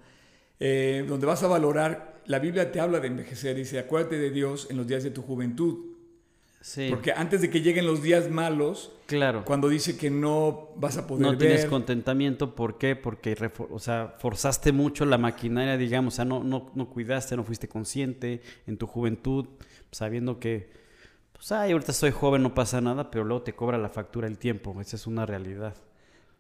Eh, 0.60 1.06
donde 1.08 1.26
vas 1.26 1.44
a 1.44 1.48
valorar, 1.48 2.22
la 2.26 2.40
Biblia 2.40 2.72
te 2.72 2.80
habla 2.80 3.00
de 3.00 3.08
envejecer, 3.08 3.56
dice, 3.56 3.80
acuérdate 3.80 4.18
de 4.18 4.30
Dios 4.30 4.68
en 4.70 4.78
los 4.78 4.88
días 4.88 5.04
de 5.04 5.12
tu 5.12 5.22
juventud. 5.22 5.93
Sí, 6.64 6.88
Porque 6.90 7.12
antes 7.12 7.42
de 7.42 7.50
que 7.50 7.60
lleguen 7.60 7.86
los 7.86 8.02
días 8.02 8.30
malos, 8.30 8.94
claro. 9.06 9.44
cuando 9.44 9.68
dice 9.68 9.98
que 9.98 10.10
no 10.10 10.70
vas 10.78 10.96
a 10.96 11.06
poder 11.06 11.22
No 11.22 11.30
ver, 11.32 11.38
tienes 11.38 11.66
contentamiento, 11.66 12.56
¿por 12.56 12.78
qué? 12.78 12.96
Porque 12.96 13.36
o 13.70 13.80
sea, 13.80 14.16
forzaste 14.18 14.72
mucho 14.72 15.06
la 15.06 15.18
maquinaria, 15.18 15.76
digamos, 15.76 16.14
o 16.14 16.16
sea, 16.16 16.24
no, 16.24 16.42
no, 16.42 16.72
no 16.74 16.90
cuidaste, 16.90 17.36
no 17.36 17.44
fuiste 17.44 17.68
consciente 17.68 18.42
en 18.66 18.78
tu 18.78 18.88
juventud, 18.88 19.46
sabiendo 19.92 20.40
que, 20.40 20.70
pues, 21.34 21.52
ay, 21.52 21.74
ahorita 21.74 21.92
soy 21.92 22.12
joven, 22.12 22.42
no 22.42 22.54
pasa 22.54 22.80
nada, 22.80 23.12
pero 23.12 23.26
luego 23.26 23.44
te 23.44 23.54
cobra 23.54 23.78
la 23.78 23.90
factura 23.90 24.26
el 24.30 24.38
tiempo, 24.38 24.74
esa 24.80 24.96
es 24.96 25.06
una 25.06 25.26
realidad. 25.26 25.76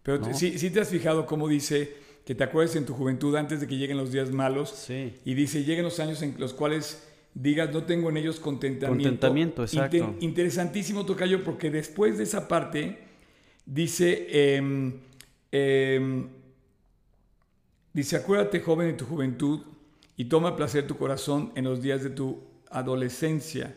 pero 0.04 0.19
¿no? 0.19 0.34
sí, 0.34 0.58
sí 0.58 0.69
te 0.69 0.80
has 0.80 0.88
fijado 0.88 1.26
cómo 1.26 1.50
dice 1.50 1.97
que 2.26 2.34
te 2.34 2.45
acuerdes 2.45 2.78
en 2.78 2.86
tu 2.86 2.93
juventud 2.93 3.36
antes 3.36 3.60
de 3.60 3.67
que 3.67 3.76
lleguen 3.76 3.97
los 3.97 4.13
días 4.13 4.32
malos. 4.32 4.69
Sí. 4.69 5.19
Y 5.26 5.34
dice, 5.34 5.65
lleguen 5.65 5.84
los 5.84 6.00
años 6.00 6.21
en 6.21 6.36
los 6.39 6.54
cuales 6.54 7.04
digas, 7.34 7.72
no 7.74 7.84
tengo 7.84 8.10
en 8.10 8.17
ellos 8.17 8.39
contentamiento. 8.39 9.04
Contentamiento, 9.04 9.63
exacto. 9.63 9.98
Inte- 9.98 10.26
interesantísimo, 10.26 11.06
Tocayo, 11.06 11.43
porque 11.43 11.72
después 11.72 12.17
de 12.17 12.24
esa 12.24 12.48
parte, 12.48 13.00
dice, 13.65 14.28
em, 14.56 15.00
em, 15.52 16.28
dice, 17.93 18.15
acuérdate, 18.17 18.60
joven, 18.60 18.88
de 18.88 18.93
tu 18.93 19.06
juventud, 19.06 19.62
y 20.15 20.26
toma 20.26 20.56
placer 20.56 20.86
tu 20.86 20.98
corazón 20.98 21.52
en 21.56 21.63
los 21.63 21.82
días 21.82 22.04
de 22.04 22.10
tu 22.10 22.43
adolescencia, 22.69 23.76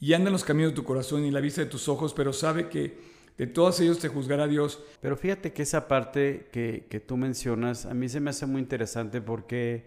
y 0.00 0.12
anda 0.12 0.28
en 0.28 0.32
los 0.32 0.44
caminos 0.44 0.72
de 0.72 0.76
tu 0.76 0.84
corazón 0.84 1.24
y 1.24 1.28
en 1.28 1.34
la 1.34 1.40
vista 1.40 1.60
de 1.60 1.66
tus 1.68 1.88
ojos, 1.88 2.14
pero 2.14 2.32
sabe 2.32 2.68
que 2.68 2.98
de 3.36 3.46
todos 3.46 3.78
ellos 3.80 3.98
te 4.00 4.08
juzgará 4.08 4.48
Dios. 4.48 4.82
Pero 5.00 5.16
fíjate 5.16 5.52
que 5.52 5.62
esa 5.62 5.86
parte 5.86 6.48
que, 6.52 6.86
que 6.88 6.98
tú 6.98 7.16
mencionas, 7.16 7.86
a 7.86 7.94
mí 7.94 8.08
se 8.08 8.18
me 8.20 8.30
hace 8.30 8.46
muy 8.46 8.60
interesante 8.60 9.20
porque 9.20 9.86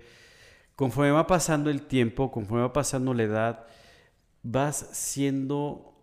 conforme 0.81 1.11
va 1.11 1.27
pasando 1.27 1.69
el 1.69 1.83
tiempo, 1.83 2.31
conforme 2.31 2.63
va 2.63 2.73
pasando 2.73 3.13
la 3.13 3.21
edad, 3.21 3.65
vas 4.41 4.89
siendo, 4.93 5.93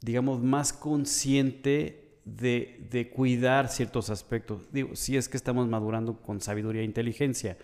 digamos, 0.00 0.40
más 0.42 0.72
consciente 0.72 2.08
de, 2.24 2.86
de 2.90 3.10
cuidar 3.10 3.68
ciertos 3.68 4.08
aspectos. 4.08 4.72
Digo, 4.72 4.96
si 4.96 5.18
es 5.18 5.28
que 5.28 5.36
estamos 5.36 5.68
madurando 5.68 6.16
con 6.16 6.40
sabiduría 6.40 6.80
e 6.80 6.86
inteligencia. 6.86 7.58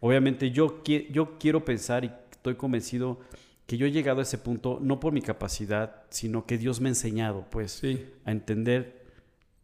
Obviamente 0.00 0.50
yo, 0.50 0.82
qui- 0.82 1.06
yo 1.12 1.38
quiero 1.38 1.64
pensar 1.64 2.04
y 2.04 2.10
estoy 2.32 2.56
convencido 2.56 3.20
que 3.66 3.76
yo 3.76 3.86
he 3.86 3.92
llegado 3.92 4.18
a 4.18 4.22
ese 4.24 4.38
punto 4.38 4.80
no 4.82 4.98
por 4.98 5.12
mi 5.12 5.22
capacidad, 5.22 6.02
sino 6.10 6.44
que 6.44 6.58
Dios 6.58 6.80
me 6.80 6.88
ha 6.88 6.90
enseñado, 6.90 7.46
pues, 7.50 7.70
Sí. 7.70 8.04
a 8.24 8.32
entender 8.32 9.04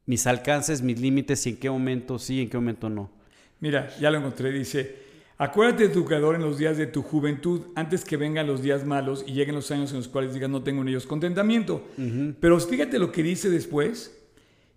mis 0.07 0.29
alcances, 0.29 0.81
mis 0.81 1.01
límites 1.01 1.45
y 1.49 1.51
en 1.51 1.57
qué 1.57 1.71
momento 1.71 2.21
sí, 2.21 2.41
en 2.41 2.51
qué 2.51 2.57
momento 2.57 2.89
no. 2.89 3.11
Mira, 3.59 3.91
ya 3.99 4.13
lo 4.13 4.19
encontré, 4.19 4.53
dice, 4.53 5.03
acuérdate 5.39 5.85
de 5.89 5.95
tu 5.95 6.05
creador 6.05 6.35
en 6.37 6.43
los 6.43 6.59
días 6.59 6.77
de 6.77 6.87
tu 6.87 7.03
juventud, 7.03 7.63
antes 7.75 8.05
que 8.05 8.17
vengan 8.17 8.47
los 8.47 8.63
días 8.63 8.85
malos 8.85 9.25
y 9.27 9.33
lleguen 9.33 9.55
los 9.55 9.71
años 9.71 9.91
en 9.93 9.99
los 9.99 10.09
cuales 10.09 10.33
digas 10.35 10.51
no 10.51 10.63
tengo 10.63 10.83
en 10.83 10.89
ellos 10.89 11.07
contentamiento. 11.07 11.83
Pero 12.41 12.59
fíjate 12.61 12.99
lo 12.99 13.11
que 13.13 13.23
dice 13.23 13.51
después 13.51 14.17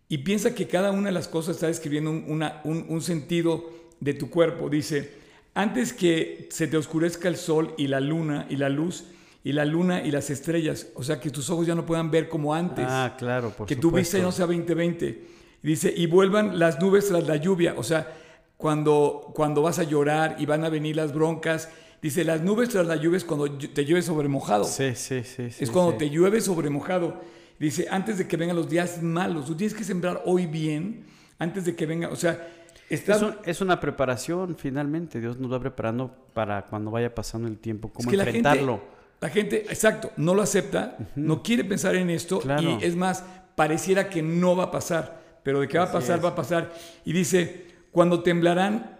y 0.10 0.20
piensa 0.20 0.56
que 0.56 0.68
cada 0.68 0.92
una 0.92 1.08
de 1.08 1.12
las 1.14 1.28
cosas 1.28 1.56
está 1.56 1.68
describiendo 1.68 2.10
un, 2.12 2.26
una- 2.28 2.62
un- 2.64 2.86
un 2.90 3.02
sentido 3.02 3.70
de 4.00 4.14
tu 4.14 4.30
cuerpo. 4.30 4.70
Dice, 4.70 5.12
antes 5.54 5.92
que 5.94 6.48
se 6.52 6.68
te 6.68 6.78
oscurezca 6.78 7.28
el 7.28 7.36
sol 7.36 7.74
y 7.78 7.88
la 7.88 8.00
luna 8.00 8.46
y 8.50 8.56
la 8.56 8.70
luz 8.70 9.06
y 9.44 9.52
la 9.54 9.66
luna 9.66 10.04
y 10.06 10.12
las 10.12 10.30
estrellas, 10.30 10.88
o 10.96 11.04
sea, 11.04 11.20
que 11.20 11.30
tus 11.30 11.50
ojos 11.50 11.68
ya 11.68 11.74
no 11.76 11.86
puedan 11.86 12.12
ver 12.12 12.28
como 12.30 12.54
antes 12.54 12.86
Ah, 12.88 13.16
claro, 13.18 13.50
por 13.52 13.66
que 13.68 13.76
tu 13.76 13.84
supuesto. 13.90 14.18
vista 14.18 14.26
no 14.26 14.32
sea 14.32 14.46
2020. 14.46 15.24
Dice, 15.64 15.94
y 15.96 16.06
vuelvan 16.06 16.60
las 16.60 16.80
nubes 16.80 17.08
tras 17.08 17.28
la 17.28 17.36
lluvia. 17.38 17.74
O 17.78 17.84
sea, 17.84 18.14
cuando, 18.58 19.32
cuando 19.36 19.62
vas 19.62 19.80
a 19.80 19.84
llorar 19.84 20.36
y 20.40 20.46
van 20.46 20.64
a 20.66 20.70
venir 20.70 20.96
las 20.96 21.14
broncas. 21.14 21.70
Dice, 22.02 22.24
las 22.24 22.42
nubes 22.42 22.70
tras 22.70 22.86
la 22.86 22.96
lluvia 22.96 23.18
es 23.18 23.24
cuando 23.26 23.50
te 23.52 23.86
llueve 23.86 24.02
sobre 24.02 24.28
mojado. 24.28 24.64
Sí, 24.66 24.94
sí, 24.96 25.24
sí. 25.24 25.50
sí, 25.52 25.64
es 25.64 25.72
cuando 25.72 25.94
sí. 25.94 25.98
te 26.00 26.10
llueve 26.10 26.42
sobre 26.42 26.70
mojado. 26.70 27.22
Dice, 27.60 27.88
antes 27.90 28.18
de 28.20 28.28
que 28.28 28.38
vengan 28.38 28.56
los 28.56 28.70
días 28.70 29.02
malos. 29.02 29.46
Tú 29.46 29.56
tienes 29.56 29.74
que 29.76 29.84
sembrar 29.84 30.22
hoy 30.26 30.46
bien 30.46 31.06
antes 31.40 31.66
de 31.66 31.76
que 31.76 31.86
venga. 31.88 32.10
O 32.10 32.16
sea, 32.16 32.48
estás... 32.90 33.18
Es, 33.18 33.24
un- 33.24 33.36
es 33.46 33.62
una 33.62 33.80
preparación, 33.80 34.56
finalmente. 34.58 35.20
Dios 35.20 35.40
nos 35.40 35.52
va 35.52 35.60
preparando 35.60 36.16
para 36.34 36.66
cuando 36.66 36.92
vaya 36.92 37.14
pasando 37.16 37.48
el 37.48 37.58
tiempo, 37.58 37.88
es 37.88 37.94
cómo 37.96 38.10
que 38.12 38.18
la 38.18 38.26
gente, 38.26 38.38
enfrentarlo. 38.40 38.82
la 39.20 39.30
gente, 39.30 39.66
exacto, 39.70 40.12
no 40.18 40.36
lo 40.36 40.44
acepta, 40.44 40.98
no 41.16 41.42
quiere 41.42 41.64
pensar 41.64 41.96
en 41.96 42.12
esto 42.12 42.40
Claro. 42.40 42.62
y 42.80 42.84
es 42.84 42.96
más, 42.96 43.24
pareciera 43.56 44.08
que 44.08 44.22
no 44.22 44.56
va 44.56 44.66
a 44.66 44.72
pasar, 44.72 45.40
pero 45.44 45.60
de 45.62 45.68
que 45.68 45.80
va 45.80 45.86
a 45.86 45.92
pasar, 45.92 46.20
es. 46.20 46.24
va 46.26 46.30
a 46.30 46.36
pasar. 46.36 46.72
Y 47.06 47.14
dice, 47.14 47.66
cuando 47.92 48.22
temblarán 48.24 48.98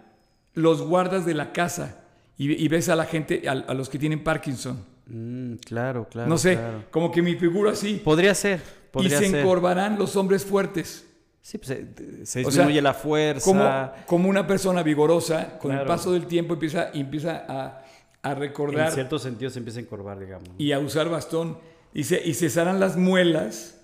los 0.54 0.82
guardas 0.82 1.24
de 1.26 1.34
la 1.34 1.52
casa 1.52 2.00
y, 2.36 2.52
y 2.52 2.68
ves 2.68 2.88
a 2.88 2.96
la 2.96 3.04
gente, 3.04 3.48
a, 3.48 3.52
a 3.52 3.74
los 3.74 3.88
que 3.88 3.98
tienen 3.98 4.22
Parkinson, 4.24 4.84
Mm, 5.10 5.54
claro, 5.64 6.06
claro. 6.10 6.28
no 6.28 6.36
sé, 6.36 6.56
claro. 6.56 6.84
como 6.90 7.10
que 7.10 7.22
mi 7.22 7.34
figura 7.36 7.70
así, 7.72 7.94
Podría 8.04 8.34
ser, 8.34 8.60
y 8.60 8.90
podría 8.92 9.18
se 9.18 9.30
ser. 9.30 9.40
encorvarán 9.40 9.98
los 9.98 10.14
hombres 10.16 10.44
fuertes. 10.44 11.06
Sí, 11.40 11.56
pues 11.56 11.68
se, 11.68 12.26
se 12.26 12.44
O 12.44 12.50
sea, 12.50 12.60
disminuye 12.64 12.82
la 12.82 12.92
fuerza. 12.92 13.42
Como, 13.42 13.92
como 14.06 14.28
una 14.28 14.46
persona 14.46 14.82
vigorosa, 14.82 15.58
con 15.58 15.70
el 15.70 15.78
Claro. 15.78 15.88
paso 15.88 16.12
del 16.12 16.26
tiempo 16.26 16.52
empieza, 16.54 16.90
empieza 16.92 17.42
a, 17.48 17.82
a 18.22 18.32
en 18.32 18.38
recordar 18.38 18.92
cierto 18.92 19.18
sentido 19.18 19.50
se 19.50 19.60
empieza 19.60 19.78
a 19.78 19.82
encorvar, 19.84 20.18
digamos. 20.18 20.46
y 20.58 20.72
a 20.72 20.78
usar 20.78 21.08
bastón. 21.08 21.56
Dice, 21.94 22.20
y 22.22 22.34
cesarán 22.34 22.78
las 22.78 22.98
muelas 22.98 23.80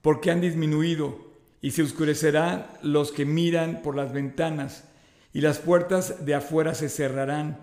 porque 0.00 0.30
han 0.30 0.40
disminuido, 0.40 1.18
y 1.64 1.70
se 1.70 1.82
oscurecerán 1.82 2.66
los 2.82 3.10
que 3.10 3.24
miran 3.24 3.80
por 3.80 3.96
las 3.96 4.12
ventanas, 4.12 4.84
y 5.32 5.40
las 5.40 5.60
puertas 5.60 6.26
de 6.26 6.34
afuera 6.34 6.74
se 6.74 6.90
cerrarán. 6.90 7.58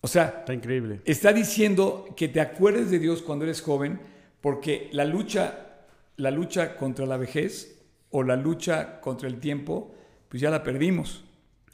O 0.00 0.08
sea, 0.08 0.38
Está 0.40 0.52
increíble. 0.52 1.00
está 1.04 1.32
diciendo 1.32 2.04
que 2.16 2.26
te 2.26 2.40
acuerdes 2.40 2.90
de 2.90 2.98
Dios 2.98 3.22
cuando 3.22 3.44
eres 3.44 3.62
joven, 3.62 4.00
porque 4.40 4.88
la 4.90 5.04
lucha, 5.04 5.84
la 6.16 6.32
lucha 6.32 6.76
contra 6.76 7.06
la 7.06 7.16
vejez 7.16 7.78
o 8.10 8.24
la 8.24 8.34
lucha 8.34 9.00
contra 9.00 9.28
el 9.28 9.38
tiempo, 9.38 9.94
pues 10.28 10.40
ya 10.40 10.50
la 10.50 10.64
perdimos. 10.64 11.22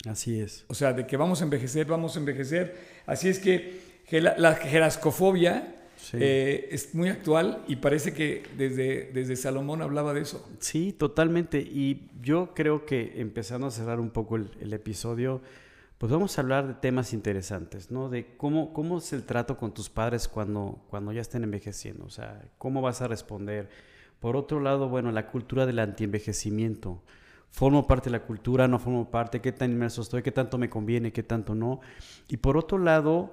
Así 0.07 0.39
es. 0.39 0.67
O 0.69 0.75
sea, 0.75 0.93
de 0.93 1.07
que 1.07 1.17
vamos 1.17 1.41
a 1.41 1.45
envejecer, 1.45 1.87
vamos 1.87 2.15
a 2.17 2.19
envejecer. 2.19 2.77
Así 3.07 3.31
es 3.31 3.39
que 3.39 3.81
la 4.21 4.55
gerascofobia 4.55 5.77
Sí. 5.99 6.17
eh, 6.21 6.69
es 6.71 6.95
muy 6.95 7.09
actual 7.09 7.65
y 7.67 7.77
parece 7.77 8.15
que 8.15 8.45
desde, 8.57 9.11
desde 9.13 9.37
Salomón 9.37 9.83
hablaba 9.83 10.15
de 10.15 10.21
eso. 10.23 10.49
Sí, 10.61 10.93
totalmente. 10.93 11.61
Y 11.61 12.09
yo 12.23 12.55
creo 12.55 12.87
que 12.87 13.21
empezando 13.21 13.67
a 13.67 13.71
cerrar 13.71 13.99
un 14.01 14.11
poco 14.11 14.37
el, 14.37 14.51
el 14.61 14.73
episodio, 14.73 15.43
pues 15.99 16.13
vamos 16.13 16.39
a 16.39 16.43
hablar 16.43 16.69
de 16.69 16.75
temas 16.75 17.13
interesantes, 17.13 17.91
¿no? 17.91 18.09
De 18.09 18.37
cómo, 18.37 18.73
cómo 18.73 18.99
es 18.99 19.13
el 19.13 19.25
trato 19.25 19.57
con 19.57 19.75
tus 19.75 19.91
padres 19.91 20.29
cuando, 20.29 20.79
cuando 20.89 21.13
ya 21.13 21.21
estén 21.21 21.43
envejeciendo, 21.43 22.05
o 22.07 22.11
sea, 22.11 22.41
cómo 22.57 22.81
vas 22.81 23.03
a 23.03 23.09
responder. 23.09 23.69
Por 24.21 24.37
otro 24.37 24.61
lado, 24.61 24.89
bueno, 24.89 25.11
la 25.11 25.27
cultura 25.27 25.67
del 25.67 25.81
antienvejecimiento. 25.81 27.03
¿Formo 27.51 27.87
parte 27.87 28.11
de 28.11 28.19
la 28.19 28.23
cultura? 28.25 28.69
¿No 28.69 28.79
formo 28.79 29.11
parte? 29.11 29.41
¿Qué 29.41 29.53
tan 29.53 29.73
inmerso 29.73 30.03
estoy? 30.03 30.23
¿Qué 30.23 30.31
tanto 30.31 30.59
me 30.59 30.71
conviene? 30.71 31.13
¿Qué 31.13 31.23
tanto 31.23 31.55
no? 31.55 31.81
Y 32.29 32.37
por 32.37 32.57
otro 32.57 32.79
lado, 32.79 33.33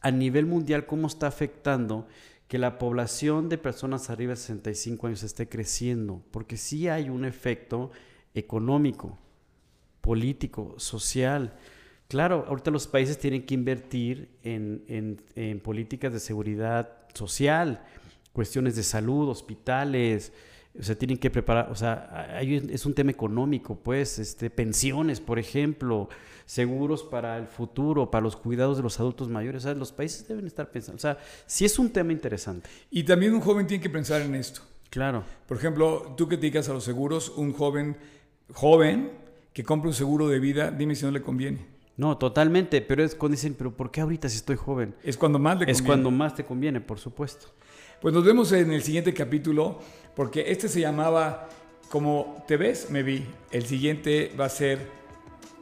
a 0.00 0.10
nivel 0.10 0.46
mundial, 0.46 0.86
¿cómo 0.86 1.06
está 1.06 1.26
afectando 1.26 2.06
que 2.48 2.58
la 2.58 2.78
población 2.78 3.48
de 3.48 3.58
personas 3.58 4.10
arriba 4.10 4.30
de 4.30 4.36
65 4.36 5.06
años 5.06 5.22
esté 5.22 5.48
creciendo? 5.48 6.22
Porque 6.30 6.56
sí 6.56 6.88
hay 6.88 7.08
un 7.08 7.24
efecto 7.24 7.90
económico, 8.34 9.18
político, 10.00 10.74
social. 10.78 11.54
Claro, 12.08 12.44
ahorita 12.48 12.70
los 12.70 12.86
países 12.86 13.18
tienen 13.18 13.44
que 13.46 13.54
invertir 13.54 14.30
en, 14.42 14.84
en- 14.88 15.22
en 15.36 15.60
políticas 15.60 16.12
de 16.12 16.20
seguridad 16.20 16.90
social, 17.14 17.84
cuestiones 18.32 18.76
de 18.76 18.82
salud, 18.82 19.28
hospitales, 19.28 20.32
o 20.78 20.82
sea, 20.82 20.96
tienen 20.96 21.18
que 21.18 21.30
preparar, 21.30 21.68
o 21.70 21.74
sea, 21.74 22.34
hay 22.36 22.56
es 22.70 22.86
un 22.86 22.94
tema 22.94 23.10
económico, 23.10 23.76
pues, 23.76 24.18
este, 24.18 24.50
pensiones, 24.50 25.20
por 25.20 25.38
ejemplo, 25.38 26.08
seguros 26.46 27.02
para 27.02 27.38
el 27.38 27.46
futuro, 27.46 28.10
para 28.10 28.22
los 28.22 28.36
cuidados 28.36 28.76
de 28.76 28.82
los 28.82 28.98
adultos 29.00 29.28
mayores, 29.28 29.64
o 29.64 29.68
sea, 29.68 29.74
los 29.74 29.92
países 29.92 30.26
deben 30.28 30.46
estar 30.46 30.70
pensando, 30.70 30.96
o 30.96 31.00
sea, 31.00 31.18
sí 31.46 31.64
es 31.64 31.78
un 31.78 31.90
tema 31.90 32.12
interesante. 32.12 32.68
Y 32.90 33.02
también 33.02 33.34
un 33.34 33.40
joven 33.40 33.66
tiene 33.66 33.82
que 33.82 33.90
pensar 33.90 34.22
en 34.22 34.34
esto. 34.34 34.62
Claro. 34.90 35.24
Por 35.46 35.56
ejemplo, 35.56 36.14
tú 36.16 36.28
que 36.28 36.36
te 36.36 36.42
dedicas 36.42 36.68
a 36.68 36.72
los 36.72 36.84
seguros, 36.84 37.30
un 37.36 37.52
joven, 37.52 37.96
joven 38.52 39.12
que 39.52 39.64
compra 39.64 39.88
un 39.88 39.94
seguro 39.94 40.28
de 40.28 40.38
vida, 40.38 40.70
dime 40.70 40.94
si 40.94 41.04
no 41.04 41.10
le 41.10 41.22
conviene. 41.22 41.66
No, 41.96 42.16
totalmente, 42.16 42.80
pero 42.80 43.04
es 43.04 43.14
cuando 43.14 43.36
dicen, 43.36 43.54
pero 43.56 43.76
¿por 43.76 43.90
qué 43.90 44.00
ahorita 44.00 44.28
si 44.28 44.36
estoy 44.36 44.56
joven? 44.56 44.94
Es 45.02 45.16
cuando 45.16 45.38
más 45.38 45.54
le 45.54 45.66
conviene. 45.66 45.72
Es 45.72 45.82
cuando 45.82 46.10
más 46.10 46.34
te 46.34 46.44
conviene, 46.44 46.80
por 46.80 46.98
supuesto. 46.98 47.48
Pues 48.00 48.14
nos 48.14 48.24
vemos 48.24 48.50
en 48.52 48.72
el 48.72 48.82
siguiente 48.82 49.12
capítulo, 49.12 49.78
porque 50.16 50.50
este 50.50 50.68
se 50.68 50.80
llamaba 50.80 51.48
Como 51.90 52.42
te 52.48 52.56
ves, 52.56 52.90
me 52.90 53.02
vi. 53.02 53.26
El 53.50 53.66
siguiente 53.66 54.32
va 54.40 54.46
a 54.46 54.48
ser 54.48 54.88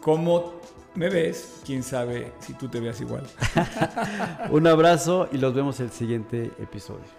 Cómo 0.01 0.61
me 0.95 1.11
ves, 1.11 1.61
quién 1.67 1.83
sabe 1.83 2.33
si 2.39 2.55
tú 2.55 2.69
te 2.69 2.79
veas 2.79 3.01
igual. 3.01 3.25
Un 4.51 4.69
abrazo 4.69 5.29
y 5.33 5.39
los 5.39 5.53
vemos 5.53 5.81
el 5.81 5.91
siguiente 5.91 6.53
episodio. 6.61 7.18